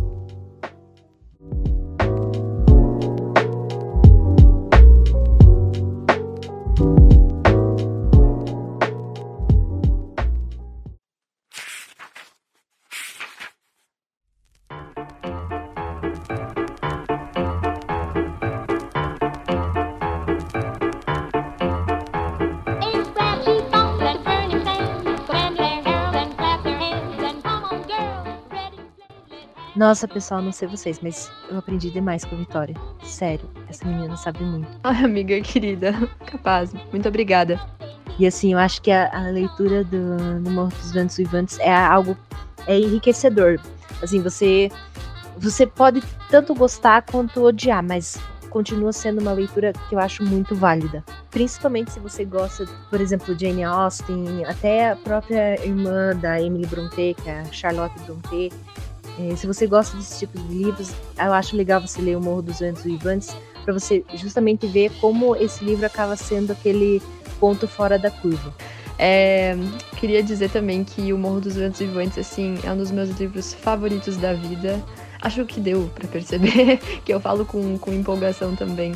Nossa, 29.76 30.06
pessoal, 30.06 30.40
não 30.40 30.52
sei 30.52 30.68
vocês, 30.68 31.00
mas 31.02 31.30
eu 31.50 31.58
aprendi 31.58 31.90
demais 31.90 32.24
com 32.24 32.36
a 32.36 32.38
Vitória. 32.38 32.76
Sério, 33.02 33.48
essa 33.68 33.84
menina 33.84 34.16
sabe 34.16 34.44
muito. 34.44 34.68
Ai, 34.84 35.04
amiga 35.04 35.40
querida, 35.40 35.92
capaz. 36.26 36.72
Muito 36.92 37.08
obrigada. 37.08 37.60
E 38.16 38.26
assim, 38.26 38.52
eu 38.52 38.58
acho 38.58 38.80
que 38.80 38.92
a, 38.92 39.10
a 39.12 39.30
leitura 39.30 39.82
do, 39.82 40.40
do 40.40 40.50
Morro 40.50 40.70
dos 40.70 40.92
Ventos 40.92 41.16
Vivantes 41.16 41.58
é 41.58 41.74
algo 41.74 42.16
é 42.68 42.78
enriquecedor. 42.78 43.58
Assim, 44.00 44.22
você 44.22 44.70
você 45.36 45.66
pode 45.66 46.00
tanto 46.30 46.54
gostar 46.54 47.02
quanto 47.02 47.42
odiar, 47.42 47.82
mas 47.82 48.16
continua 48.50 48.92
sendo 48.92 49.20
uma 49.20 49.32
leitura 49.32 49.72
que 49.88 49.96
eu 49.96 49.98
acho 49.98 50.22
muito 50.22 50.54
válida. 50.54 51.02
Principalmente 51.32 51.90
se 51.90 51.98
você 51.98 52.24
gosta, 52.24 52.64
por 52.88 53.00
exemplo, 53.00 53.34
de 53.34 53.44
Jane 53.44 53.64
Austen, 53.64 54.44
até 54.44 54.92
a 54.92 54.96
própria 54.96 55.60
irmã 55.66 56.14
da 56.14 56.40
Emily 56.40 56.64
Brontë, 56.64 57.14
que 57.14 57.28
é 57.28 57.40
a 57.40 57.44
Charlotte 57.46 57.98
Brontë, 58.04 58.52
É, 59.18 59.36
se 59.36 59.46
você 59.46 59.66
gosta 59.66 59.96
desse 59.96 60.18
tipo 60.18 60.38
de 60.38 60.54
livros, 60.54 60.92
eu 61.18 61.32
acho 61.32 61.56
legal 61.56 61.80
você 61.80 62.00
ler 62.00 62.16
O 62.16 62.20
Morro 62.20 62.42
dos 62.42 62.58
Ventos 62.58 62.82
Vivantes 62.82 63.36
para 63.64 63.72
você 63.72 64.04
justamente 64.14 64.66
ver 64.66 64.90
como 65.00 65.34
esse 65.36 65.64
livro 65.64 65.86
acaba 65.86 66.16
sendo 66.16 66.52
aquele 66.52 67.00
ponto 67.40 67.66
fora 67.66 67.98
da 67.98 68.10
curva. 68.10 68.54
É, 68.98 69.56
queria 69.96 70.22
dizer 70.22 70.50
também 70.50 70.84
que 70.84 71.12
O 71.12 71.18
Morro 71.18 71.40
dos 71.40 71.56
Ventos 71.56 71.80
Vivantes, 71.80 72.18
assim, 72.18 72.58
é 72.62 72.70
um 72.70 72.76
dos 72.76 72.90
meus 72.90 73.10
livros 73.18 73.54
favoritos 73.54 74.16
da 74.16 74.32
vida. 74.34 74.82
Acho 75.20 75.44
que 75.44 75.58
deu 75.58 75.90
para 75.94 76.06
perceber 76.06 76.78
que 77.04 77.12
eu 77.12 77.20
falo 77.20 77.44
com, 77.44 77.78
com 77.78 77.92
empolgação 77.92 78.54
também. 78.54 78.94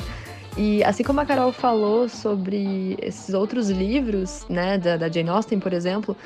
E 0.57 0.83
assim 0.83 1.04
como 1.04 1.20
a 1.20 1.24
Carol 1.24 1.52
falou 1.52 2.09
sobre 2.09 2.96
esses 3.00 3.33
outros 3.33 3.70
livros, 3.70 4.44
né, 4.48 4.76
da, 4.76 4.96
da 4.96 5.09
Jane 5.09 5.28
Austen, 5.31 5.61
por 5.61 5.72
exemplo, 5.72 6.16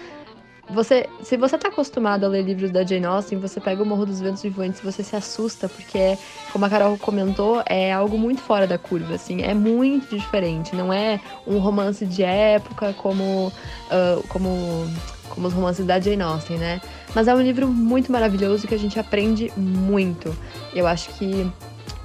você, 0.70 1.08
se 1.22 1.36
você 1.36 1.58
tá 1.58 1.68
acostumado 1.68 2.24
a 2.24 2.28
ler 2.28 2.42
livros 2.42 2.70
da 2.70 2.84
Jane 2.84 3.04
Austen, 3.04 3.38
você 3.38 3.60
pega 3.60 3.82
o 3.82 3.86
Morro 3.86 4.06
dos 4.06 4.20
Ventos 4.20 4.42
Vivantes 4.42 4.80
e 4.80 4.84
você 4.84 5.02
se 5.02 5.14
assusta, 5.16 5.68
porque, 5.68 6.16
como 6.52 6.64
a 6.64 6.70
Carol 6.70 6.96
comentou, 6.96 7.62
é 7.66 7.92
algo 7.92 8.16
muito 8.16 8.40
fora 8.40 8.66
da 8.66 8.78
curva, 8.78 9.14
assim, 9.14 9.42
é 9.42 9.54
muito 9.54 10.16
diferente. 10.16 10.74
Não 10.74 10.92
é 10.92 11.20
um 11.46 11.58
romance 11.58 12.06
de 12.06 12.22
época 12.22 12.94
como, 12.94 13.48
uh, 13.48 14.26
como, 14.28 14.86
como 15.28 15.48
os 15.48 15.52
romances 15.52 15.84
da 15.84 16.00
Jane 16.00 16.22
Austen, 16.22 16.58
né? 16.58 16.80
Mas 17.14 17.28
é 17.28 17.34
um 17.34 17.42
livro 17.42 17.68
muito 17.68 18.10
maravilhoso 18.10 18.66
que 18.66 18.74
a 18.74 18.78
gente 18.78 18.98
aprende 18.98 19.52
muito. 19.56 20.34
Eu 20.72 20.86
acho 20.86 21.10
que 21.10 21.50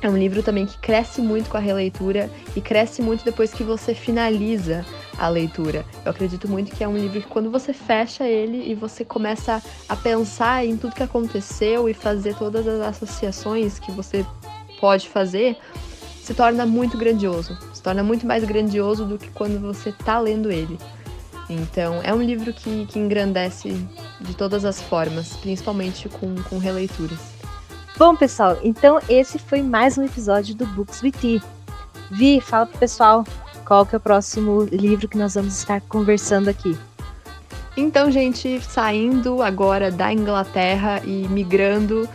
é 0.02 0.10
um 0.10 0.17
livro 0.17 0.43
também 0.43 0.65
que 0.65 0.78
cresce 0.78 1.22
muito 1.22 1.50
com 1.50 1.58
a 1.58 1.60
releitura 1.60 2.30
e 2.56 2.62
cresce 2.62 3.02
muito 3.02 3.24
depois 3.24 3.54
que 3.54 3.63
você 3.63 3.93
finaliza 3.96 4.86
a 5.18 5.28
leitura. 5.28 5.86
Eu 6.06 6.12
acredito 6.12 6.48
muito 6.48 6.76
que 6.76 6.84
é 6.84 6.88
um 6.88 6.98
livro 6.98 7.22
que 7.22 7.28
quando 7.28 7.50
você 7.50 7.74
fecha 7.74 8.26
ele 8.26 8.70
e 8.70 8.76
você 8.76 9.04
começa 9.04 9.62
a 9.88 9.96
pensar 9.96 10.66
em 10.66 10.78
tudo 10.78 10.96
que 10.96 11.04
aconteceu 11.04 11.90
e 11.90 11.94
fazer 11.94 12.36
todas 12.36 12.68
as 12.68 12.82
associações 12.82 13.80
que 13.80 13.92
você 13.92 14.26
pode 14.80 15.10
fazer, 15.10 15.58
se 16.22 16.34
torna 16.34 16.66
muito 16.66 16.98
grandioso. 16.98 17.58
Se 17.74 17.82
torna 17.82 18.04
muito 18.04 18.26
mais 18.28 18.44
grandioso 18.44 19.06
do 19.06 19.18
que 19.18 19.30
quando 19.30 19.60
você 19.60 19.90
está 19.90 20.20
lendo 20.20 20.52
ele. 20.52 20.78
Então, 21.50 22.02
é 22.04 22.14
um 22.14 22.22
livro 22.22 22.52
que, 22.52 22.86
que 22.88 23.00
engrandece 23.00 23.70
de 24.20 24.36
todas 24.36 24.66
as 24.66 24.82
formas, 24.82 25.38
principalmente 25.38 26.10
com, 26.10 26.36
com 26.44 26.58
releituras. 26.58 27.20
Bom, 27.98 28.16
pessoal, 28.16 28.58
então 28.62 29.00
esse 29.10 29.40
foi 29.40 29.64
mais 29.64 29.98
um 29.98 30.04
episódio 30.04 30.54
do 30.54 30.66
Books 30.68 31.02
with 31.02 31.14
Tea. 31.14 31.42
Vi, 32.12 32.40
fala 32.42 32.66
pro 32.66 32.78
pessoal 32.78 33.24
qual 33.68 33.86
que 33.86 33.94
é 33.94 33.98
o 33.98 34.02
próximo 34.02 34.64
livro 34.72 35.10
que 35.10 35.18
nós 35.18 35.36
vamos 35.36 35.58
estar 35.58 35.82
conversando 35.82 36.48
aqui. 36.48 36.78
Então, 37.76 38.10
gente, 38.10 38.62
saindo 38.62 39.44
agora 39.44 39.92
da 39.92 40.12
Inglaterra 40.12 41.02
e 41.04 41.28
migrando 41.28 42.08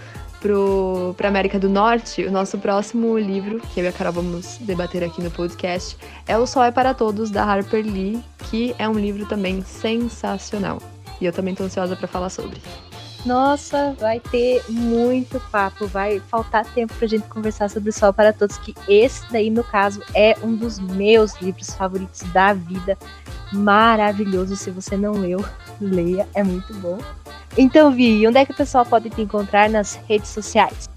para 1.16 1.28
a 1.28 1.30
América 1.30 1.58
do 1.58 1.68
Norte, 1.68 2.24
o 2.24 2.32
nosso 2.32 2.58
próximo 2.58 3.16
livro, 3.16 3.60
que 3.60 3.78
eu 3.78 3.84
e 3.84 3.88
a 3.88 3.92
Carol 3.92 4.14
vamos 4.14 4.56
debater 4.62 5.04
aqui 5.04 5.22
no 5.22 5.30
podcast, 5.30 5.96
é 6.26 6.36
O 6.36 6.46
Sol 6.46 6.64
é 6.64 6.72
para 6.72 6.94
Todos, 6.94 7.30
da 7.30 7.44
Harper 7.44 7.84
Lee, 7.84 8.20
que 8.50 8.74
é 8.78 8.88
um 8.88 8.98
livro 8.98 9.26
também 9.26 9.62
sensacional. 9.62 10.78
E 11.20 11.26
eu 11.26 11.32
também 11.32 11.52
estou 11.52 11.66
ansiosa 11.66 11.94
para 11.94 12.08
falar 12.08 12.30
sobre. 12.30 12.60
Nossa, 13.24 13.94
vai 14.00 14.18
ter 14.18 14.64
muito 14.68 15.40
papo, 15.52 15.86
vai 15.86 16.18
faltar 16.20 16.64
tempo 16.64 16.92
pra 16.94 17.06
gente 17.06 17.28
conversar 17.28 17.70
sobre 17.70 17.90
o 17.90 17.92
Sol 17.92 18.12
para 18.12 18.32
Todos, 18.32 18.58
que 18.58 18.74
esse 18.88 19.22
daí, 19.30 19.48
no 19.48 19.62
caso, 19.62 20.02
é 20.12 20.36
um 20.42 20.56
dos 20.56 20.80
meus 20.80 21.40
livros 21.40 21.72
favoritos 21.72 22.22
da 22.32 22.52
vida. 22.52 22.98
Maravilhoso, 23.52 24.56
se 24.56 24.70
você 24.70 24.96
não 24.96 25.12
leu, 25.12 25.44
leia, 25.80 26.26
é 26.34 26.42
muito 26.42 26.74
bom. 26.74 26.98
Então, 27.56 27.92
Vi, 27.92 28.26
onde 28.26 28.38
é 28.38 28.44
que 28.44 28.52
o 28.52 28.56
pessoal 28.56 28.84
pode 28.84 29.10
te 29.10 29.20
encontrar 29.20 29.68
nas 29.68 29.94
redes 30.08 30.30
sociais? 30.30 30.88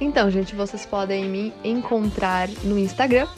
Então, 0.00 0.30
gente, 0.30 0.54
vocês 0.54 0.86
podem 0.86 1.28
me 1.28 1.52
encontrar 1.62 2.48
no 2.64 2.78
Instagram, 2.78 3.28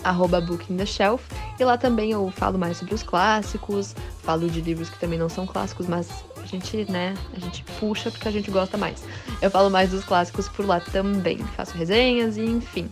BookingTheShelf, 0.46 1.20
e 1.58 1.64
lá 1.64 1.76
também 1.76 2.12
eu 2.12 2.30
falo 2.30 2.56
mais 2.56 2.76
sobre 2.76 2.94
os 2.94 3.02
clássicos, 3.02 3.96
falo 4.22 4.48
de 4.48 4.60
livros 4.60 4.88
que 4.88 4.98
também 5.00 5.18
não 5.18 5.28
são 5.28 5.44
clássicos, 5.44 5.88
mas 5.88 6.08
a 6.40 6.46
gente, 6.46 6.88
né, 6.88 7.14
a 7.34 7.40
gente 7.40 7.64
puxa 7.80 8.12
porque 8.12 8.28
a 8.28 8.30
gente 8.30 8.48
gosta 8.48 8.78
mais. 8.78 9.02
Eu 9.40 9.50
falo 9.50 9.70
mais 9.70 9.90
dos 9.90 10.04
clássicos 10.04 10.48
por 10.48 10.64
lá 10.64 10.78
também, 10.78 11.38
faço 11.56 11.76
resenhas 11.76 12.36
e 12.36 12.44
enfim. 12.44 12.88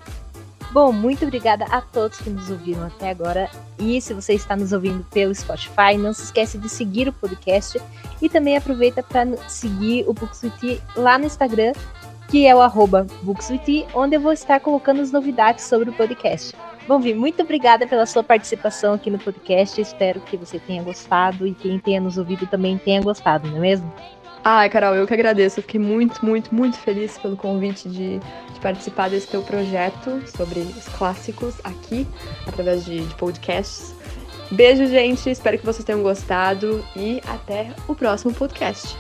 Bom, 0.72 0.92
muito 0.92 1.24
obrigada 1.24 1.64
a 1.64 1.80
todos 1.80 2.18
que 2.18 2.30
nos 2.30 2.48
ouviram 2.48 2.86
até 2.86 3.10
agora. 3.10 3.50
E 3.78 4.00
se 4.00 4.14
você 4.14 4.34
está 4.34 4.54
nos 4.54 4.72
ouvindo 4.72 5.04
pelo 5.10 5.34
Spotify, 5.34 5.96
não 5.98 6.12
se 6.12 6.24
esquece 6.24 6.58
de 6.58 6.68
seguir 6.68 7.08
o 7.08 7.12
podcast 7.12 7.80
e 8.22 8.28
também 8.28 8.56
aproveita 8.56 9.02
para 9.02 9.26
seguir 9.48 10.04
o 10.08 10.12
Bookswitty 10.12 10.80
lá 10.94 11.18
no 11.18 11.26
Instagram 11.26 11.72
que 12.30 12.46
é 12.46 12.54
o 12.54 12.60
arroba 12.60 13.06
BooksWithT, 13.22 13.86
onde 13.92 14.14
eu 14.14 14.20
vou 14.20 14.32
estar 14.32 14.60
colocando 14.60 15.00
as 15.00 15.10
novidades 15.10 15.64
sobre 15.64 15.90
o 15.90 15.92
podcast. 15.92 16.54
Bom, 16.86 17.00
Vi, 17.00 17.12
muito 17.12 17.42
obrigada 17.42 17.88
pela 17.88 18.06
sua 18.06 18.22
participação 18.22 18.94
aqui 18.94 19.10
no 19.10 19.18
podcast. 19.18 19.80
Espero 19.80 20.20
que 20.20 20.36
você 20.36 20.60
tenha 20.60 20.82
gostado 20.82 21.44
e 21.46 21.52
quem 21.52 21.78
tenha 21.78 22.00
nos 22.00 22.18
ouvido 22.18 22.46
também 22.46 22.78
tenha 22.78 23.02
gostado, 23.02 23.48
não 23.48 23.56
é 23.56 23.60
mesmo? 23.60 23.92
Ai, 24.44 24.70
Carol, 24.70 24.94
eu 24.94 25.06
que 25.06 25.12
agradeço. 25.12 25.58
Eu 25.58 25.62
fiquei 25.62 25.80
muito, 25.80 26.24
muito, 26.24 26.54
muito 26.54 26.78
feliz 26.78 27.18
pelo 27.18 27.36
convite 27.36 27.88
de, 27.88 28.18
de 28.18 28.60
participar 28.62 29.10
desse 29.10 29.26
teu 29.26 29.42
projeto 29.42 30.22
sobre 30.28 30.60
os 30.60 30.88
clássicos 30.88 31.56
aqui, 31.64 32.06
através 32.46 32.84
de, 32.84 33.04
de 33.04 33.14
podcasts. 33.16 33.94
Beijo, 34.52 34.86
gente. 34.86 35.28
Espero 35.28 35.58
que 35.58 35.66
vocês 35.66 35.84
tenham 35.84 36.02
gostado 36.02 36.84
e 36.96 37.20
até 37.26 37.72
o 37.86 37.94
próximo 37.94 38.32
podcast. 38.32 38.96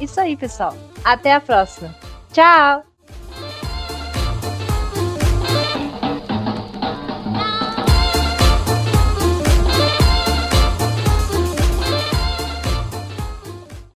Isso 0.00 0.20
aí, 0.20 0.36
pessoal. 0.36 0.76
Até 1.02 1.32
a 1.32 1.40
próxima. 1.40 2.13
Tchau! 2.34 2.93